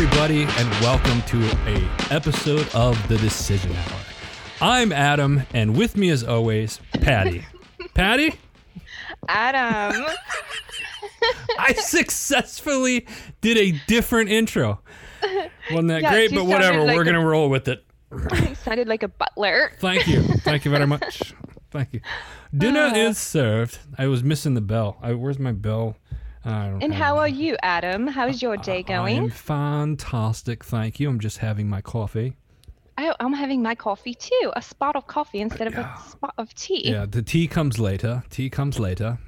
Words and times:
everybody, 0.00 0.44
and 0.44 0.70
welcome 0.80 1.20
to 1.22 1.44
a 1.66 1.90
episode 2.14 2.72
of 2.72 2.96
the 3.08 3.18
Decision 3.18 3.72
Hour. 3.74 3.98
I'm 4.60 4.92
Adam, 4.92 5.42
and 5.52 5.76
with 5.76 5.96
me, 5.96 6.10
as 6.10 6.22
always, 6.22 6.78
Patty. 7.00 7.44
Patty, 7.94 8.34
Adam. 9.26 10.04
I 11.58 11.72
successfully 11.72 13.08
did 13.40 13.56
a 13.56 13.72
different 13.88 14.30
intro. 14.30 14.78
Wasn't 15.72 15.88
that 15.88 16.02
Yes, 16.02 16.12
great? 16.12 16.32
But 16.32 16.44
whatever, 16.46 16.82
like 16.84 16.94
we're 16.94 17.02
a- 17.02 17.04
gonna 17.04 17.26
roll 17.26 17.50
with 17.50 17.66
it. 17.66 17.84
You 18.48 18.54
sounded 18.54 18.86
like 18.86 19.02
a 19.02 19.08
butler. 19.08 19.72
Thank 19.80 20.06
you, 20.06 20.22
thank 20.22 20.64
you 20.64 20.70
very 20.70 20.86
much. 20.86 21.34
Thank 21.72 21.92
you. 21.92 22.02
Dinner 22.56 22.82
Uh. 22.82 22.94
is 22.94 23.18
served. 23.18 23.80
I 23.98 24.06
was 24.06 24.22
missing 24.22 24.54
the 24.54 24.60
bell. 24.60 24.96
I, 25.02 25.14
where's 25.14 25.40
my 25.40 25.50
bell? 25.52 25.96
I 26.44 26.68
don't 26.68 26.82
And 26.82 26.94
how 26.94 27.18
are 27.18 27.28
you, 27.28 27.56
Adam? 27.62 28.06
How's 28.06 28.40
your 28.42 28.56
day 28.56 28.84
I 28.88 28.92
am 28.92 29.04
going? 29.04 29.30
fantastic, 29.30 30.64
thank 30.64 31.00
you. 31.00 31.08
I'm 31.08 31.20
just 31.20 31.38
having 31.38 31.68
my 31.68 31.80
coffee. 31.80 32.36
I, 32.96 33.14
I'm 33.20 33.32
having 33.32 33.62
my 33.62 33.74
coffee 33.74 34.14
too. 34.14 34.52
A 34.56 34.62
spot 34.62 34.96
of 34.96 35.06
coffee 35.06 35.40
instead 35.40 35.68
of 35.68 35.74
a 35.74 35.94
spot 36.08 36.34
of 36.36 36.52
tea. 36.54 36.90
Yeah, 36.90 37.06
the 37.06 37.22
tea 37.22 37.46
comes 37.46 37.78
later. 37.78 38.24
Tea 38.30 38.50
comes 38.50 38.78
later. 38.80 39.18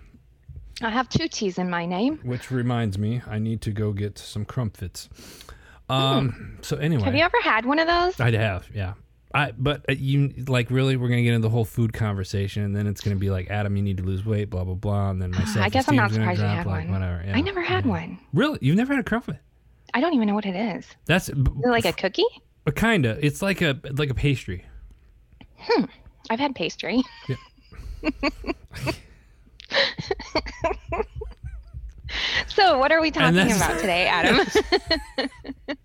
I 0.83 0.91
have 0.91 1.09
two 1.09 1.29
teas 1.29 1.59
in 1.59 1.69
my 1.71 1.87
name. 1.87 2.19
Which 2.23 2.51
reminds 2.51 2.99
me, 2.99 3.21
I 3.27 3.39
need 3.39 3.61
to 3.63 3.71
go 3.71 3.93
get 3.93 4.19
some 4.19 4.45
crumpets. 4.45 5.09
Um. 5.89 6.59
So 6.63 6.77
anyway, 6.77 7.03
Have 7.05 7.15
you 7.15 7.23
ever 7.23 7.41
had 7.43 7.67
one 7.67 7.79
of 7.79 7.87
those? 7.87 8.19
I'd 8.21 8.35
have, 8.35 8.69
yeah. 8.75 8.95
I 9.33 9.53
but 9.53 9.85
uh, 9.89 9.93
you 9.93 10.33
like 10.49 10.71
really 10.71 10.97
we're 10.97 11.09
gonna 11.09 11.23
get 11.23 11.35
into 11.35 11.47
the 11.47 11.51
whole 11.51 11.65
food 11.65 11.93
conversation, 11.93 12.65
and 12.65 12.75
then 12.75 12.87
it's 12.87 13.01
gonna 13.01 13.17
be 13.17 13.31
like 13.31 13.49
Adam, 13.51 13.77
you 13.77 13.83
need 13.83 13.99
to 13.99 14.03
lose 14.03 14.25
weight, 14.25 14.51
blah 14.51 14.65
blah 14.65 14.75
blah, 14.75 15.11
and 15.11 15.23
then 15.23 15.31
my 15.31 15.45
I 15.59 15.69
guess 15.69 15.89
I'm 15.89 15.97
not 15.97 16.11
self-esteem's 16.11 16.19
gonna 16.19 16.31
you 16.33 16.37
drop, 16.37 16.57
had 16.57 16.67
like, 16.67 16.85
one. 16.85 16.93
Whatever. 16.93 17.23
Yeah. 17.27 17.37
I 17.37 17.41
never 17.41 17.63
had 17.63 17.87
one. 17.87 18.19
Really, 18.33 18.59
you've 18.61 18.77
never 18.77 18.95
had 18.95 19.01
a 19.01 19.09
crumpet? 19.09 19.37
I 19.95 20.01
don't 20.01 20.15
even 20.15 20.27
know 20.27 20.35
what 20.35 20.47
it 20.47 20.57
is. 20.57 20.85
Is 20.85 20.97
That's 21.07 21.29
it 21.29 21.37
like 21.65 21.85
a 21.85 21.93
cookie? 21.93 22.25
a 22.67 22.73
kinda. 22.73 23.19
It's 23.25 23.43
like 23.43 23.63
a 23.63 23.79
like 23.93 24.11
a 24.11 24.15
pastry. 24.15 24.65
Hmm. 25.59 25.85
I've 26.29 26.41
had 26.41 26.55
pastry. 26.55 27.03
Yeah. 27.29 27.37
so, 32.49 32.79
what 32.79 32.93
are 32.93 33.01
we 33.01 33.11
talking 33.11 33.39
about 33.53 33.79
today, 33.79 34.07
Adam? 34.07 34.47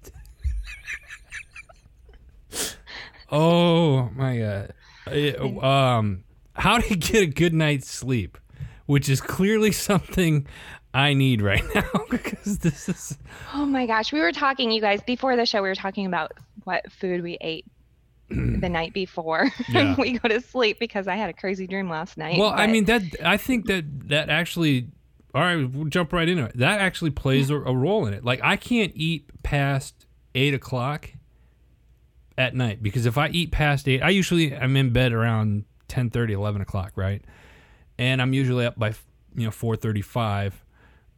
Oh 3.32 4.10
my 4.16 4.38
god. 4.38 4.74
Uh, 5.08 5.60
Um, 5.66 6.24
how 6.54 6.78
to 6.80 6.96
get 6.96 7.22
a 7.22 7.26
good 7.28 7.54
night's 7.54 7.90
sleep, 7.90 8.38
which 8.86 9.10
is 9.10 9.22
clearly 9.22 9.72
something 9.72 10.48
I 10.94 11.14
need 11.14 11.42
right 11.42 11.64
now 11.76 11.84
because 12.10 12.60
this 12.60 12.88
is 12.90 13.18
Oh 13.54 13.66
my 13.66 13.86
gosh, 13.86 14.14
we 14.14 14.20
were 14.20 14.32
talking, 14.32 14.72
you 14.72 14.82
guys, 14.82 15.02
before 15.04 15.36
the 15.36 15.46
show. 15.46 15.62
We 15.62 15.68
were 15.70 15.76
talking 15.76 16.06
about 16.06 16.32
what 16.64 16.90
food 16.92 17.22
we 17.22 17.38
ate 17.42 17.66
the 18.30 18.70
night 18.70 18.94
before 18.94 19.50
Yeah. 19.70 19.96
we 19.98 20.18
go 20.18 20.30
to 20.30 20.42
sleep 20.42 20.80
because 20.80 21.08
I 21.08 21.16
had 21.16 21.30
a 21.30 21.34
crazy 21.34 21.68
dream 21.68 21.90
last 21.90 22.18
night. 22.18 22.40
well. 22.40 22.50
I 22.56 22.68
mean 22.68 22.86
that 22.86 23.04
I 23.24 23.38
think 23.38 23.66
that 23.68 23.84
that 24.10 24.30
actually. 24.30 24.90
All 25.34 25.42
right, 25.42 25.70
we'll 25.70 25.90
jump 25.90 26.14
right 26.14 26.30
into 26.30 26.46
it. 26.46 26.58
That 26.58 26.80
actually 26.80 27.12
plays 27.12 27.50
a, 27.50 27.56
a 27.58 27.76
role 27.76 28.06
in 28.06 28.14
it. 28.14 28.24
Like 28.24 28.40
I 28.42 28.56
can't 28.56 28.94
eat 28.96 29.30
past 29.44 30.06
eight 30.34 30.54
o'clock 30.54 31.12
at 32.38 32.56
night 32.56 32.84
because 32.84 33.06
if 33.06 33.18
I 33.18 33.30
eat 33.30 33.52
past 33.52 33.88
eight, 33.88 34.02
I 34.02 34.10
usually 34.10 34.56
I'm 34.56 34.76
in 34.78 34.92
bed 34.92 35.14
around 35.14 35.66
10, 35.88 36.10
30, 36.10 36.34
11 36.34 36.62
o'clock, 36.62 36.94
right? 36.96 37.24
And 37.98 38.22
I'm 38.22 38.34
usually 38.34 38.66
up 38.66 38.78
by 38.78 38.90
you 39.36 39.46
know 39.46 39.52
four 39.52 39.76
thirty 39.76 40.02
five. 40.02 40.64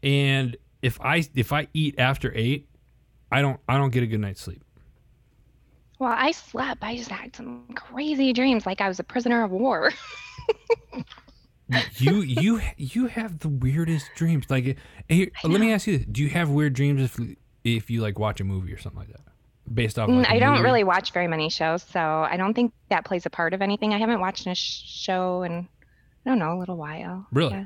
And 0.03 0.55
if 0.81 0.99
I 1.01 1.23
if 1.35 1.51
I 1.53 1.67
eat 1.73 1.95
after 1.97 2.31
eight, 2.35 2.67
I 3.31 3.41
don't 3.41 3.59
I 3.67 3.77
don't 3.77 3.89
get 3.91 4.03
a 4.03 4.07
good 4.07 4.19
night's 4.19 4.41
sleep. 4.41 4.63
well, 5.99 6.13
I 6.15 6.31
slept. 6.31 6.83
I 6.83 6.95
just 6.97 7.09
had 7.09 7.35
some 7.35 7.65
crazy 7.75 8.31
dreams, 8.33 8.65
like 8.67 8.81
I 8.81 8.87
was 8.87 8.99
a 8.99 9.03
prisoner 9.03 9.43
of 9.43 9.51
war. 9.51 9.91
You 11.97 12.21
you 12.21 12.61
you 12.77 13.07
have 13.07 13.39
the 13.39 13.49
weirdest 13.49 14.11
dreams. 14.15 14.45
Like, 14.49 14.65
eh, 14.67 14.73
here, 15.15 15.31
let 15.43 15.59
me 15.59 15.73
ask 15.73 15.85
you: 15.85 15.97
this. 15.97 16.07
Do 16.09 16.23
you 16.23 16.29
have 16.29 16.49
weird 16.49 16.73
dreams 16.73 17.01
if 17.01 17.19
if 17.65 17.89
you 17.89 17.99
like 18.01 18.17
watch 18.17 18.39
a 18.39 18.45
movie 18.45 18.71
or 18.71 18.77
something 18.77 18.99
like 18.99 19.09
that, 19.09 19.21
based 19.73 19.97
off? 19.99 20.09
Mm, 20.09 20.17
Like, 20.19 20.29
I 20.29 20.39
don't 20.39 20.53
movie? 20.55 20.63
really 20.63 20.83
watch 20.83 21.11
very 21.11 21.27
many 21.27 21.49
shows, 21.49 21.83
so 21.83 21.99
I 21.99 22.37
don't 22.37 22.53
think 22.53 22.73
that 22.89 23.05
plays 23.05 23.25
a 23.25 23.29
part 23.29 23.53
of 23.53 23.61
anything. 23.61 23.93
I 23.93 23.97
haven't 23.99 24.19
watched 24.19 24.47
a 24.47 24.55
sh- 24.55 24.83
show 24.85 25.43
in, 25.43 25.67
I 26.25 26.29
don't 26.29 26.39
know, 26.39 26.53
a 26.53 26.59
little 26.59 26.77
while. 26.77 27.27
Really? 27.31 27.53
Yeah. 27.53 27.65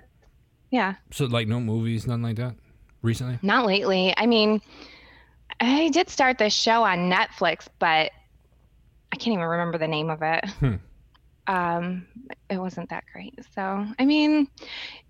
yeah. 0.72 0.94
So 1.12 1.26
like 1.26 1.48
no 1.48 1.60
movies, 1.60 2.08
nothing 2.08 2.24
like 2.24 2.38
that, 2.38 2.56
recently. 3.02 3.40
Not 3.42 3.66
lately. 3.66 4.14
I 4.18 4.26
mean, 4.26 4.62
I 5.60 5.90
did 5.90 6.10
start 6.10 6.38
this 6.38 6.54
show 6.54 6.84
on 6.84 7.10
Netflix, 7.12 7.68
but 7.80 8.12
I 9.12 9.18
can't 9.18 9.34
even 9.34 9.46
remember 9.46 9.78
the 9.78 9.88
name 9.88 10.10
of 10.10 10.22
it. 10.22 10.50
Hmm. 10.60 10.76
Um, 11.48 12.06
it 12.50 12.58
wasn't 12.58 12.90
that 12.90 13.04
great. 13.12 13.38
So, 13.56 13.86
I 14.00 14.06
mean, 14.06 14.48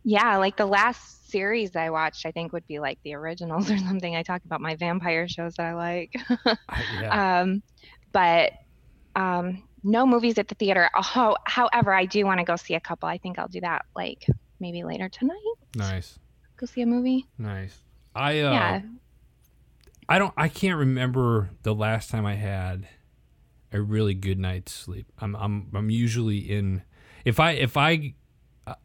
yeah, 0.03 0.37
like 0.37 0.57
the 0.57 0.65
last 0.65 1.29
series 1.29 1.75
I 1.75 1.89
watched, 1.89 2.25
I 2.25 2.31
think 2.31 2.53
would 2.53 2.65
be 2.67 2.79
like 2.79 2.99
the 3.03 3.13
originals 3.15 3.69
or 3.71 3.77
something. 3.77 4.15
I 4.15 4.23
talk 4.23 4.41
about 4.45 4.61
my 4.61 4.75
vampire 4.75 5.27
shows 5.27 5.55
that 5.55 5.65
I 5.65 5.73
like. 5.73 6.13
Yeah. 7.01 7.41
um, 7.41 7.61
but 8.11 8.53
um, 9.15 9.63
no 9.83 10.05
movies 10.05 10.37
at 10.37 10.47
the 10.47 10.55
theater. 10.55 10.89
Oh, 11.15 11.35
however, 11.45 11.93
I 11.93 12.05
do 12.05 12.25
want 12.25 12.39
to 12.39 12.43
go 12.45 12.55
see 12.55 12.75
a 12.75 12.79
couple. 12.79 13.07
I 13.09 13.17
think 13.17 13.37
I'll 13.39 13.47
do 13.47 13.61
that 13.61 13.85
like 13.95 14.25
maybe 14.59 14.83
later 14.83 15.09
tonight. 15.09 15.35
nice, 15.75 16.17
Go 16.57 16.65
see 16.65 16.81
a 16.81 16.85
movie. 16.85 17.25
nice. 17.37 17.77
I 18.15 18.39
uh, 18.41 18.51
yeah. 18.51 18.81
I 20.09 20.19
don't. 20.19 20.33
I 20.35 20.49
can't 20.49 20.77
remember 20.77 21.49
the 21.63 21.73
last 21.73 22.09
time 22.09 22.25
I 22.25 22.35
had 22.35 22.87
a 23.71 23.81
really 23.81 24.13
good 24.13 24.39
night's 24.39 24.71
sleep. 24.71 25.07
I'm 25.19 25.35
I'm 25.35 25.67
I'm 25.73 25.89
usually 25.89 26.37
in. 26.39 26.83
If 27.25 27.39
I 27.39 27.51
if 27.51 27.77
I 27.77 28.13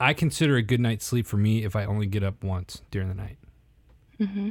I 0.00 0.14
consider 0.14 0.56
a 0.56 0.62
good 0.62 0.80
night's 0.80 1.04
sleep 1.04 1.26
for 1.26 1.36
me 1.36 1.64
if 1.64 1.76
I 1.76 1.84
only 1.84 2.06
get 2.06 2.22
up 2.22 2.42
once 2.42 2.82
during 2.90 3.08
the 3.08 3.14
night. 3.14 3.38
hmm 4.18 4.50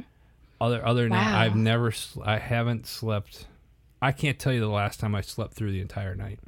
Other 0.60 0.86
other 0.86 1.08
Wow. 1.08 1.38
I've 1.38 1.56
never 1.56 1.92
I 2.24 2.38
haven't 2.38 2.86
slept. 2.86 3.46
I 4.02 4.12
can't 4.12 4.38
tell 4.38 4.52
you 4.52 4.60
the 4.60 4.68
last 4.68 5.00
time 5.00 5.14
I 5.14 5.20
slept 5.22 5.54
through 5.54 5.72
the 5.72 5.80
entire 5.80 6.14
night. 6.14 6.38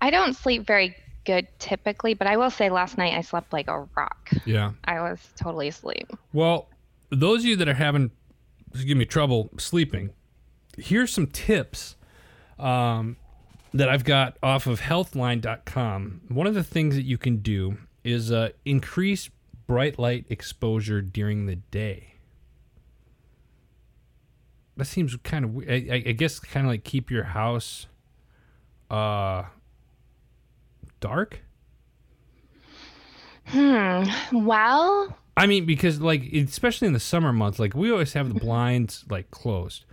I 0.00 0.10
don't 0.10 0.34
sleep 0.34 0.66
very 0.66 0.96
good 1.26 1.46
typically, 1.58 2.14
but 2.14 2.26
I 2.26 2.38
will 2.38 2.50
say 2.50 2.70
last 2.70 2.96
night 2.96 3.12
I 3.12 3.20
slept 3.20 3.52
like 3.52 3.68
a 3.68 3.86
rock. 3.94 4.30
Yeah. 4.46 4.72
I 4.84 5.00
was 5.02 5.20
totally 5.36 5.68
asleep. 5.68 6.10
Well, 6.32 6.68
those 7.10 7.40
of 7.40 7.44
you 7.44 7.56
that 7.56 7.68
are 7.68 7.74
having, 7.74 8.10
excuse 8.72 8.96
me, 8.96 9.04
trouble 9.04 9.50
sleeping, 9.58 10.10
here's 10.78 11.12
some 11.12 11.26
tips 11.26 11.96
um, 12.58 13.16
that 13.74 13.88
I've 13.88 14.04
got 14.04 14.36
off 14.42 14.66
of 14.66 14.80
healthline.com. 14.80 16.22
One 16.28 16.46
of 16.46 16.54
the 16.54 16.64
things 16.64 16.94
that 16.94 17.02
you 17.02 17.18
can 17.18 17.38
do 17.38 17.78
is 18.04 18.32
uh, 18.32 18.50
increase 18.64 19.30
bright 19.66 19.98
light 19.98 20.26
exposure 20.28 21.00
during 21.02 21.46
the 21.46 21.56
day. 21.56 22.14
That 24.76 24.86
seems 24.86 25.16
kind 25.24 25.44
of, 25.44 25.68
I, 25.68 25.86
I 25.90 26.02
I 26.06 26.12
guess, 26.12 26.38
kind 26.38 26.66
of 26.66 26.70
like 26.70 26.84
keep 26.84 27.10
your 27.10 27.24
house 27.24 27.86
uh, 28.90 29.44
dark. 31.00 31.40
Hmm. 33.46 34.04
Well, 34.32 35.16
I 35.36 35.46
mean, 35.46 35.66
because 35.66 36.00
like 36.00 36.22
especially 36.32 36.86
in 36.86 36.92
the 36.92 37.00
summer 37.00 37.32
months, 37.32 37.58
like 37.58 37.74
we 37.74 37.90
always 37.90 38.12
have 38.12 38.32
the 38.32 38.38
blinds 38.38 39.04
like 39.08 39.30
closed, 39.30 39.84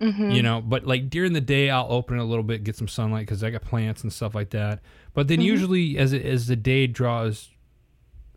mhm. 0.00 0.34
you 0.34 0.42
know. 0.42 0.60
But 0.60 0.86
like 0.86 1.10
during 1.10 1.32
the 1.32 1.40
day, 1.40 1.70
I'll 1.70 1.86
open 1.90 2.18
it 2.18 2.22
a 2.22 2.24
little 2.24 2.42
bit, 2.42 2.64
get 2.64 2.76
some 2.76 2.88
sunlight 2.88 3.26
because 3.26 3.42
I 3.42 3.50
got 3.50 3.62
plants 3.62 4.02
and 4.02 4.12
stuff 4.12 4.34
like 4.34 4.50
that. 4.50 4.80
But 5.14 5.28
then 5.28 5.40
usually, 5.40 5.98
as 5.98 6.12
it, 6.12 6.24
as 6.24 6.46
the 6.46 6.56
day 6.56 6.86
draws, 6.86 7.50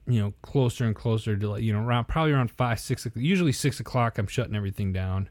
you 0.08 0.20
know, 0.20 0.34
closer 0.42 0.86
and 0.86 0.96
closer 0.96 1.38
to 1.38 1.50
like 1.50 1.64
you 1.64 1.74
know 1.74 1.80
around 1.80 2.06
probably 2.08 2.32
around 2.34 2.52
five 2.52 2.80
six 2.80 3.08
usually 3.16 3.52
six 3.52 3.80
o'clock, 3.80 4.18
I'm 4.18 4.28
shutting 4.28 4.56
everything 4.56 4.94
down, 4.94 5.30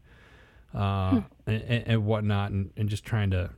uh, 0.75 1.21
and, 1.47 1.63
and, 1.63 1.85
and 1.87 2.07
whatnot, 2.07 2.51
and, 2.51 2.71
and 2.77 2.89
just 2.89 3.05
trying 3.05 3.31
to 3.31 3.51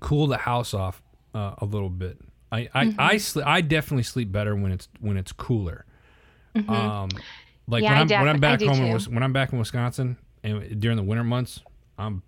cool 0.00 0.26
the 0.26 0.38
house 0.38 0.74
off 0.74 1.02
uh, 1.34 1.54
a 1.58 1.64
little 1.64 1.90
bit. 1.90 2.18
I 2.50 2.68
I 2.74 2.94
I, 2.98 3.14
sle- 3.16 3.44
I 3.44 3.60
definitely 3.60 4.04
sleep 4.04 4.30
better 4.32 4.54
when 4.54 4.72
it's 4.72 4.88
when 5.00 5.16
it's 5.16 5.32
cooler. 5.32 5.84
Um, 6.66 7.10
like 7.68 7.82
Yeah, 7.82 7.90
when 7.90 7.98
I'm 8.00 8.06
def- 8.06 8.20
when 8.20 8.28
I'm 8.28 8.40
back 8.40 8.60
home 8.62 8.80
in, 8.80 8.98
too. 8.98 9.10
When 9.10 9.22
I'm 9.22 9.32
back 9.32 9.52
in 9.52 9.58
Wisconsin 9.58 10.16
and 10.42 10.80
during 10.80 10.96
the 10.96 11.02
winter 11.02 11.24
months, 11.24 11.60
I'm 11.98 12.22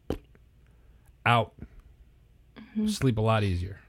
out. 1.25 1.53
Mm-hmm. 2.57 2.89
Sleep 2.89 3.19
a 3.19 3.21
lot 3.21 3.43
easier. 3.43 3.81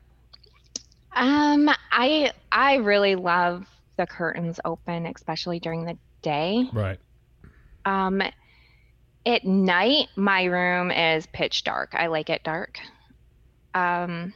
Um, 1.13 1.69
I 1.91 2.31
I 2.51 2.75
really 2.75 3.15
love 3.15 3.65
the 3.97 4.05
curtains 4.05 4.59
open, 4.65 5.05
especially 5.05 5.59
during 5.59 5.85
the 5.85 5.97
day. 6.21 6.69
Right. 6.71 6.99
Um, 7.85 8.21
at 9.25 9.45
night, 9.45 10.07
my 10.15 10.45
room 10.45 10.91
is 10.91 11.27
pitch 11.27 11.63
dark. 11.63 11.93
I 11.93 12.07
like 12.07 12.29
it 12.29 12.43
dark. 12.43 12.79
Um, 13.73 14.33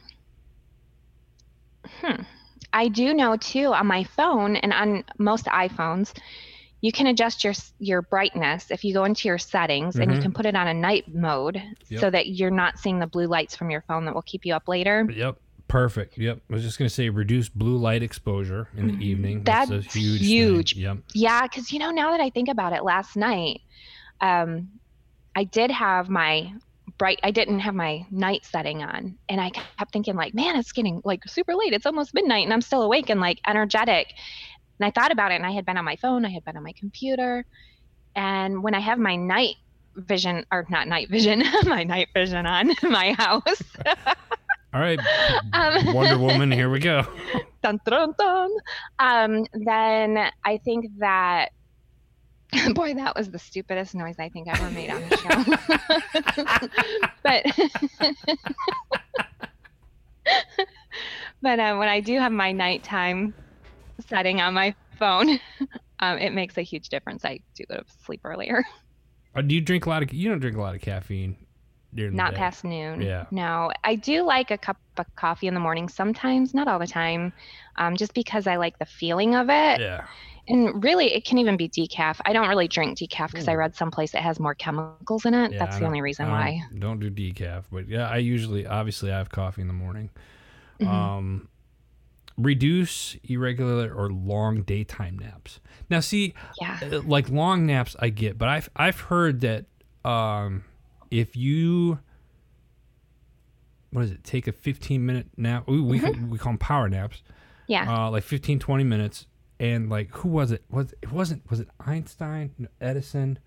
hmm. 2.00 2.22
I 2.72 2.88
do 2.88 3.14
know 3.14 3.36
too 3.36 3.72
on 3.72 3.86
my 3.86 4.04
phone 4.04 4.56
and 4.56 4.72
on 4.72 5.04
most 5.18 5.46
iPhones, 5.46 6.12
you 6.82 6.92
can 6.92 7.06
adjust 7.06 7.42
your 7.42 7.54
your 7.78 8.02
brightness 8.02 8.70
if 8.70 8.84
you 8.84 8.92
go 8.92 9.04
into 9.04 9.28
your 9.28 9.38
settings 9.38 9.96
and 9.96 10.12
you 10.12 10.18
Mhm. 10.18 10.22
can 10.22 10.32
put 10.32 10.46
it 10.46 10.54
on 10.54 10.68
a 10.68 10.74
night 10.74 11.12
mode 11.12 11.60
Yep. 11.88 12.00
so 12.00 12.10
that 12.10 12.28
you're 12.28 12.50
not 12.50 12.78
seeing 12.78 12.98
the 12.98 13.06
blue 13.06 13.26
lights 13.26 13.56
from 13.56 13.70
your 13.70 13.80
phone 13.82 14.04
that 14.04 14.14
will 14.14 14.22
keep 14.22 14.44
you 14.44 14.54
up 14.54 14.68
later. 14.68 15.08
Yep. 15.10 15.36
Perfect. 15.68 16.16
Yep. 16.16 16.42
I 16.48 16.52
was 16.54 16.62
just 16.62 16.78
gonna 16.78 16.88
say 16.90 17.08
reduce 17.08 17.48
blue 17.48 17.76
light 17.76 18.02
exposure 18.02 18.68
in 18.76 18.86
the 18.98 19.04
evening. 19.04 19.36
Mm-hmm. 19.38 19.44
That's 19.44 19.70
a 19.70 19.80
huge. 19.80 20.20
thing. 20.20 20.28
huge. 20.28 20.76
Yep. 20.76 20.98
Yeah, 21.14 21.42
because 21.42 21.72
you 21.72 21.78
know, 21.80 21.90
now 21.90 22.12
that 22.12 22.20
I 22.20 22.30
think 22.30 22.48
about 22.48 22.72
it, 22.72 22.84
last 22.84 23.16
night, 23.16 23.62
um, 24.20 24.68
I 25.34 25.44
did 25.44 25.70
have 25.70 26.08
my 26.08 26.52
bright. 26.98 27.18
I 27.24 27.30
didn't 27.32 27.58
have 27.60 27.74
my 27.74 28.06
night 28.10 28.44
setting 28.44 28.82
on, 28.84 29.16
and 29.28 29.40
I 29.40 29.50
kept 29.50 29.92
thinking 29.92 30.14
like, 30.14 30.34
man, 30.34 30.56
it's 30.56 30.72
getting 30.72 31.02
like 31.04 31.26
super 31.26 31.54
late. 31.54 31.72
It's 31.72 31.84
almost 31.86 32.14
midnight, 32.14 32.44
and 32.44 32.52
I'm 32.52 32.62
still 32.62 32.82
awake 32.82 33.10
and 33.10 33.20
like 33.20 33.40
energetic. 33.46 34.14
And 34.78 34.86
I 34.86 34.90
thought 34.90 35.12
about 35.12 35.32
it, 35.32 35.36
and 35.36 35.46
I 35.46 35.52
had 35.52 35.64
been 35.64 35.76
on 35.76 35.84
my 35.84 35.96
phone, 35.96 36.24
I 36.24 36.30
had 36.30 36.44
been 36.44 36.56
on 36.56 36.62
my 36.62 36.72
computer, 36.72 37.44
and 38.14 38.62
when 38.62 38.74
I 38.74 38.80
have 38.80 38.98
my 38.98 39.16
night 39.16 39.56
vision 39.94 40.44
or 40.52 40.66
not 40.68 40.88
night 40.88 41.08
vision, 41.08 41.42
my 41.64 41.84
night 41.84 42.08
vision 42.14 42.46
on 42.46 42.72
my 42.82 43.12
house. 43.12 43.62
All 44.74 44.80
right. 44.80 44.98
Um, 45.54 45.94
Wonder 45.94 46.18
Woman. 46.18 46.52
Here 46.52 46.68
we 46.68 46.78
go. 46.80 47.06
dun, 47.62 47.80
dun, 47.86 48.12
dun, 48.18 48.50
um, 48.98 49.46
then 49.54 50.30
I 50.44 50.58
think 50.58 50.86
that, 50.98 51.52
boy, 52.74 52.92
that 52.94 53.16
was 53.16 53.30
the 53.30 53.38
stupidest 53.38 53.94
noise 53.94 54.16
I 54.18 54.28
think 54.28 54.48
I 54.48 54.52
ever 54.52 54.70
made 54.70 54.90
on 54.90 55.00
the 55.08 55.16
show. 55.16 55.44
but, 57.22 57.46
but 61.40 61.58
uh, 61.58 61.76
when 61.76 61.88
I 61.88 62.00
do 62.00 62.18
have 62.18 62.32
my 62.32 62.52
nighttime 62.52 63.32
setting 64.08 64.40
on 64.40 64.54
my 64.54 64.74
phone, 64.98 65.38
um, 66.00 66.18
it 66.18 66.32
makes 66.32 66.56
a 66.58 66.62
huge 66.62 66.88
difference. 66.88 67.24
I 67.24 67.40
do 67.54 67.64
go 67.68 67.76
to 67.76 67.84
sleep 68.04 68.20
earlier, 68.24 68.64
Uh, 69.34 69.42
do 69.42 69.54
you 69.54 69.60
drink 69.60 69.84
a 69.84 69.90
lot 69.90 70.02
of? 70.02 70.14
You 70.14 70.30
don't 70.30 70.38
drink 70.40 70.56
a 70.56 70.60
lot 70.62 70.74
of 70.74 70.80
caffeine 70.80 71.36
during 71.94 72.12
the 72.12 72.16
not 72.16 72.34
past 72.34 72.64
noon. 72.64 73.02
Yeah. 73.02 73.26
No, 73.30 73.70
I 73.84 73.94
do 73.94 74.22
like 74.24 74.50
a 74.50 74.56
cup 74.56 74.78
of 74.96 75.04
coffee 75.14 75.46
in 75.46 75.52
the 75.52 75.60
morning 75.60 75.90
sometimes, 75.90 76.54
not 76.54 76.68
all 76.68 76.78
the 76.78 76.86
time, 76.86 77.34
um, 77.76 77.96
just 77.98 78.14
because 78.14 78.46
I 78.46 78.56
like 78.56 78.78
the 78.78 78.86
feeling 78.86 79.34
of 79.34 79.50
it. 79.50 79.80
Yeah. 79.80 80.06
And 80.48 80.82
really, 80.82 81.12
it 81.12 81.26
can 81.26 81.36
even 81.36 81.58
be 81.58 81.68
decaf. 81.68 82.18
I 82.24 82.32
don't 82.32 82.48
really 82.48 82.66
drink 82.66 82.96
decaf 82.96 83.30
because 83.30 83.46
I 83.46 83.54
read 83.56 83.74
someplace 83.76 84.14
it 84.14 84.22
has 84.22 84.40
more 84.40 84.54
chemicals 84.54 85.26
in 85.26 85.34
it. 85.34 85.52
Yeah, 85.52 85.58
That's 85.58 85.76
I 85.76 85.80
the 85.80 85.86
only 85.86 86.00
reason 86.00 86.26
I 86.26 86.30
why. 86.30 86.62
don't- 86.78 86.98
Don't 87.00 87.14
decaf, 87.14 87.64
but 87.70 87.88
yeah, 87.88 88.08
I 88.08 88.16
usually 88.16 88.66
obviously 88.66 89.12
I 89.12 89.18
have 89.18 89.28
coffee 89.28 89.60
in 89.60 89.66
the 89.68 89.74
morning. 89.74 90.08
Mhm. 90.80 90.86
Um, 90.88 91.48
reduce 92.36 93.16
irregular 93.24 93.92
or 93.92 94.10
long 94.10 94.62
daytime 94.62 95.18
naps. 95.18 95.60
Now, 95.88 96.00
see, 96.00 96.34
yeah. 96.60 96.78
uh, 96.82 97.00
like 97.06 97.28
long 97.30 97.66
naps, 97.66 97.96
I 97.98 98.08
get, 98.10 98.36
but 98.38 98.48
I've 98.48 98.68
I've 98.76 99.00
heard 99.00 99.40
that 99.40 99.66
um, 100.04 100.64
if 101.10 101.36
you 101.36 101.98
what 103.90 104.04
is 104.04 104.10
it? 104.10 104.24
Take 104.24 104.46
a 104.46 104.52
15 104.52 105.04
minute 105.06 105.26
nap. 105.36 105.66
We 105.68 105.80
we, 105.80 106.00
Mm-hmm. 106.00 106.30
we 106.30 106.38
call 106.38 106.52
them 106.52 106.58
power 106.58 106.88
naps. 106.88 107.22
Yeah. 107.66 107.90
Uh, 108.06 108.10
like 108.10 108.22
15, 108.24 108.58
20 108.58 108.84
minutes. 108.84 109.26
And 109.58 109.88
like, 109.88 110.10
who 110.10 110.28
was 110.28 110.52
it? 110.52 110.62
Was 110.68 110.92
it 111.00 111.10
wasn't 111.10 111.48
was 111.50 111.60
it 111.60 111.68
Einstein? 111.80 112.50
No, 112.58 112.68
Edison? 112.80 113.38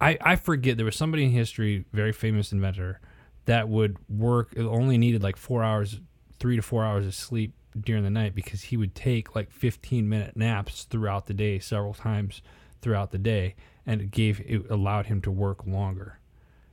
I 0.00 0.16
I 0.20 0.36
forget. 0.36 0.76
There 0.76 0.86
was 0.86 0.94
somebody 0.96 1.24
in 1.24 1.30
history, 1.30 1.84
very 1.92 2.12
famous 2.12 2.52
inventor, 2.52 3.00
that 3.46 3.68
would 3.68 3.96
work. 4.08 4.52
It 4.56 4.62
only 4.62 4.98
needed 4.98 5.22
like 5.22 5.36
four 5.36 5.64
hours, 5.64 6.00
three 6.38 6.56
to 6.56 6.62
four 6.62 6.84
hours 6.84 7.06
of 7.06 7.14
sleep 7.14 7.54
during 7.78 8.02
the 8.04 8.10
night 8.10 8.34
because 8.34 8.62
he 8.62 8.76
would 8.76 8.94
take 8.94 9.34
like 9.34 9.50
fifteen 9.50 10.08
minute 10.08 10.36
naps 10.36 10.84
throughout 10.84 11.26
the 11.26 11.34
day, 11.34 11.58
several 11.58 11.94
times 11.94 12.42
throughout 12.80 13.10
the 13.10 13.18
day, 13.18 13.54
and 13.86 14.00
it 14.00 14.10
gave 14.10 14.40
it 14.40 14.70
allowed 14.70 15.06
him 15.06 15.20
to 15.22 15.30
work 15.30 15.66
longer. 15.66 16.18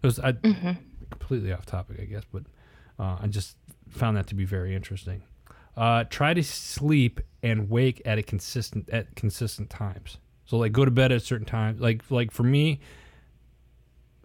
It 0.01 0.05
was 0.07 0.19
I, 0.19 0.33
Mhm. 0.33 0.77
completely 1.09 1.51
off 1.53 1.65
topic, 1.65 1.99
I 1.99 2.05
guess, 2.05 2.23
but 2.31 2.43
uh, 2.99 3.17
I 3.21 3.27
just 3.27 3.57
found 3.89 4.17
that 4.17 4.27
to 4.27 4.35
be 4.35 4.45
very 4.45 4.75
interesting. 4.75 5.23
Uh, 5.75 6.03
try 6.03 6.33
to 6.33 6.43
sleep 6.43 7.19
and 7.41 7.69
wake 7.69 8.01
at 8.05 8.17
a 8.19 8.23
consistent 8.23 8.89
at 8.89 9.15
consistent 9.15 9.69
times. 9.69 10.17
So 10.45 10.57
like 10.57 10.71
go 10.71 10.85
to 10.85 10.91
bed 10.91 11.11
at 11.11 11.17
a 11.17 11.19
certain 11.19 11.45
time. 11.47 11.79
Like 11.79 12.03
like 12.11 12.31
for 12.31 12.43
me, 12.43 12.79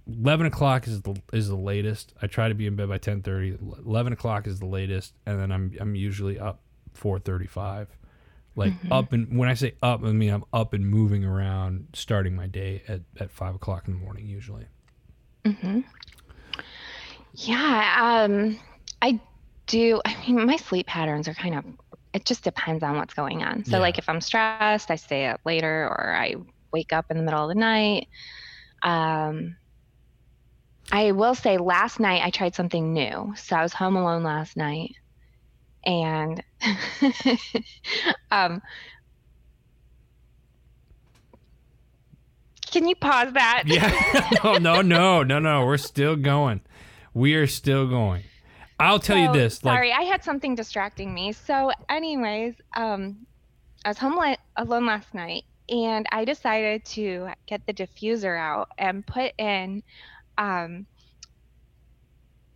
eleven 0.09 0.47
o'clock 0.47 0.87
is 0.87 1.03
the 1.03 1.21
is 1.33 1.49
the 1.49 1.57
latest. 1.57 2.15
I 2.23 2.27
try 2.27 2.49
to 2.49 2.55
be 2.55 2.67
in 2.67 2.77
bed 2.77 2.89
by 2.89 2.99
ten 2.99 3.23
thirty. 3.23 3.57
Eleven 3.85 4.13
o'clock 4.13 4.47
is 4.47 4.59
the 4.59 4.67
latest, 4.67 5.15
and 5.27 5.39
then 5.41 5.53
I'm 5.53 5.75
I'm 5.81 5.95
usually 5.95 6.39
up 6.39 6.61
four 6.95 7.19
thirty 7.19 7.47
five. 7.47 7.89
Like 8.57 8.73
up 8.91 9.13
and 9.13 9.39
when 9.39 9.49
I 9.49 9.55
say 9.55 9.75
up, 9.83 10.03
I 10.03 10.11
mean 10.11 10.31
I'm 10.33 10.45
up 10.53 10.73
and 10.73 10.85
moving 10.85 11.25
around, 11.25 11.89
starting 11.93 12.35
my 12.35 12.47
day 12.49 12.83
at, 12.89 13.03
at 13.21 13.31
five 13.31 13.55
o'clock 13.55 13.87
in 13.87 13.95
the 13.95 14.01
morning 14.01 14.27
usually. 14.27 14.67
hmm 15.47 15.81
Yeah. 17.35 18.25
Um, 18.25 18.59
I 19.01 19.21
do. 19.67 20.01
I 20.05 20.17
mean, 20.27 20.45
my 20.47 20.57
sleep 20.57 20.87
patterns 20.87 21.29
are 21.29 21.35
kind 21.35 21.55
of. 21.55 21.65
It 22.15 22.25
just 22.25 22.43
depends 22.43 22.83
on 22.83 22.97
what's 22.97 23.15
going 23.15 23.43
on. 23.45 23.65
So, 23.65 23.77
Yeah. 23.77 23.83
like, 23.83 23.99
if 23.99 24.09
I'm 24.09 24.21
stressed, 24.21 24.91
I 24.91 24.97
stay 24.97 25.27
up 25.27 25.41
later, 25.45 25.85
or 25.85 26.15
I 26.17 26.35
wake 26.73 26.93
up 26.93 27.07
in 27.11 27.17
the 27.19 27.23
middle 27.23 27.43
of 27.43 27.49
the 27.49 27.55
night. 27.55 28.09
Um, 28.83 29.57
I 30.91 31.13
will 31.13 31.35
say, 31.35 31.59
last 31.59 32.01
night 32.01 32.23
I 32.25 32.31
tried 32.31 32.55
something 32.55 32.93
new. 32.93 33.35
So 33.37 33.57
I 33.57 33.63
was 33.63 33.73
home 33.73 33.97
alone 33.97 34.23
last 34.23 34.57
night, 34.57 34.95
and 35.85 36.43
um, 38.31 38.63
can 42.71 42.89
you 42.89 42.97
pause 42.97 43.33
that? 43.35 43.65
Yeah. 43.67 44.31
no, 44.45 44.55
no, 44.55 44.83
no, 44.83 45.23
no, 45.23 45.39
no. 45.39 45.67
We're 45.67 45.77
still 45.77 46.17
going. 46.17 46.61
We 47.15 47.35
are 47.35 47.47
still 47.47 47.87
going. 47.87 48.25
I'll 48.81 49.01
tell 49.01 49.19
you 49.19 49.27
So, 49.27 49.33
this. 49.33 49.65
Like, 49.65 49.75
Sorry, 49.75 49.93
I 49.93 50.03
had 50.03 50.23
something 50.23 50.55
distracting 50.55 51.13
me. 51.13 51.33
So, 51.33 51.73
anyways, 51.89 52.55
um, 52.77 53.27
I 53.85 53.89
was 53.89 53.99
home 53.99 54.17
li- 54.17 54.39
alone 54.57 54.87
last 54.87 55.13
night, 55.15 55.45
and 55.69 56.07
I 56.13 56.25
decided 56.25 56.85
to 56.87 57.29
get 57.47 57.67
the 57.67 57.75
diffuser 57.75 58.39
out 58.39 58.69
and 58.79 59.05
put 59.07 59.33
in 59.39 59.83
um, 60.39 60.87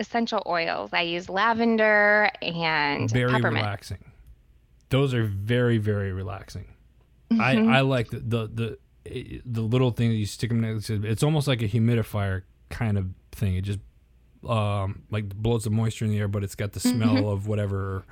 essential 0.00 0.43
oils. 0.46 0.90
I 0.93 1.02
use 1.02 1.29
lavender 1.29 2.31
and 2.41 3.10
very 3.10 3.31
peppermint. 3.31 3.65
relaxing. 3.65 3.98
Those 4.89 5.15
are 5.15 5.24
very, 5.24 5.79
very 5.79 6.12
relaxing. 6.12 6.69
Mhm. 7.31 7.41
I, 7.41 7.79
I 7.79 7.81
like 7.81 8.10
the, 8.10 8.19
the 8.20 8.79
the 9.05 9.43
the 9.44 9.60
little 9.62 9.91
thing 9.91 10.10
that 10.10 10.17
you 10.17 10.27
stick 10.27 10.51
them 10.51 10.60
next 10.60 10.86
to. 10.86 11.05
It's 11.05 11.22
almost 11.22 11.48
like 11.48 11.62
a 11.62 11.69
humidifier 11.69 12.43
kind 12.69 12.98
of 12.98 13.08
thing. 13.32 13.56
It 13.56 13.62
just 13.62 13.79
um 14.46 15.03
like 15.10 15.29
blows 15.34 15.65
the 15.65 15.70
moisture 15.70 16.05
in 16.05 16.10
the 16.10 16.19
air, 16.19 16.29
but 16.29 16.44
it's 16.44 16.55
got 16.55 16.72
the 16.72 16.81
smell 16.81 17.15
Mm-hmm. 17.15 17.27
of 17.27 17.46
whatever 17.46 18.05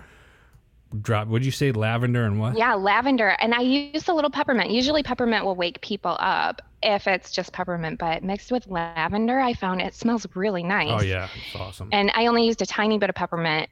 drop. 1.01 1.29
Would 1.29 1.45
you 1.45 1.51
say 1.51 1.73
lavender 1.73 2.25
and 2.25 2.41
what? 2.41 2.57
yeah, 2.57 2.75
lavender, 2.75 3.37
and 3.41 3.55
I 3.55 3.61
use 3.61 4.09
a 4.09 4.13
little 4.13 4.31
peppermint. 4.31 4.71
Usually, 4.71 5.03
peppermint 5.03 5.45
will 5.45 5.57
wake 5.57 5.81
people 5.81 6.17
up 6.19 6.63
if 6.83 7.07
it's 7.07 7.31
just 7.31 7.53
peppermint, 7.53 7.99
but 7.99 8.23
mixed 8.23 8.51
with 8.51 8.67
lavender, 8.67 9.39
I 9.39 9.55
found 9.55 9.81
it 9.81 9.95
smells 9.95 10.27
really 10.35 10.63
nice. 10.63 10.91
Oh 10.91 11.03
yeah, 11.03 11.29
it's 11.47 11.57
awesome. 11.57 11.89
and 11.93 12.11
I 12.15 12.27
only 12.27 12.47
used 12.47 12.63
a 12.63 12.67
tiny 12.67 12.99
bit 12.99 13.11
of 13.11 13.15
peppermint 13.15 13.69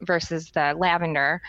versus 0.00 0.50
the 0.50 0.74
lavender. 0.76 1.40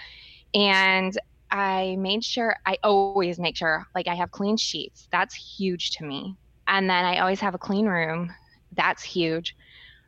And 0.54 1.18
I 1.52 1.96
made 1.98 2.24
sure 2.24 2.56
I 2.66 2.78
always 2.84 3.40
make 3.40 3.56
sure 3.56 3.86
like 3.96 4.08
I 4.08 4.16
have 4.16 4.32
clean 4.32 4.58
sheets. 4.58 5.08
That's 5.12 5.36
huge 5.36 5.92
to 5.92 6.06
me. 6.06 6.36
And 6.68 6.90
then 6.90 7.06
I 7.06 7.20
always 7.20 7.40
have 7.40 7.56
a 7.56 7.58
clean 7.58 7.86
room. 7.86 8.34
That's 8.74 9.04
huge. 9.04 9.56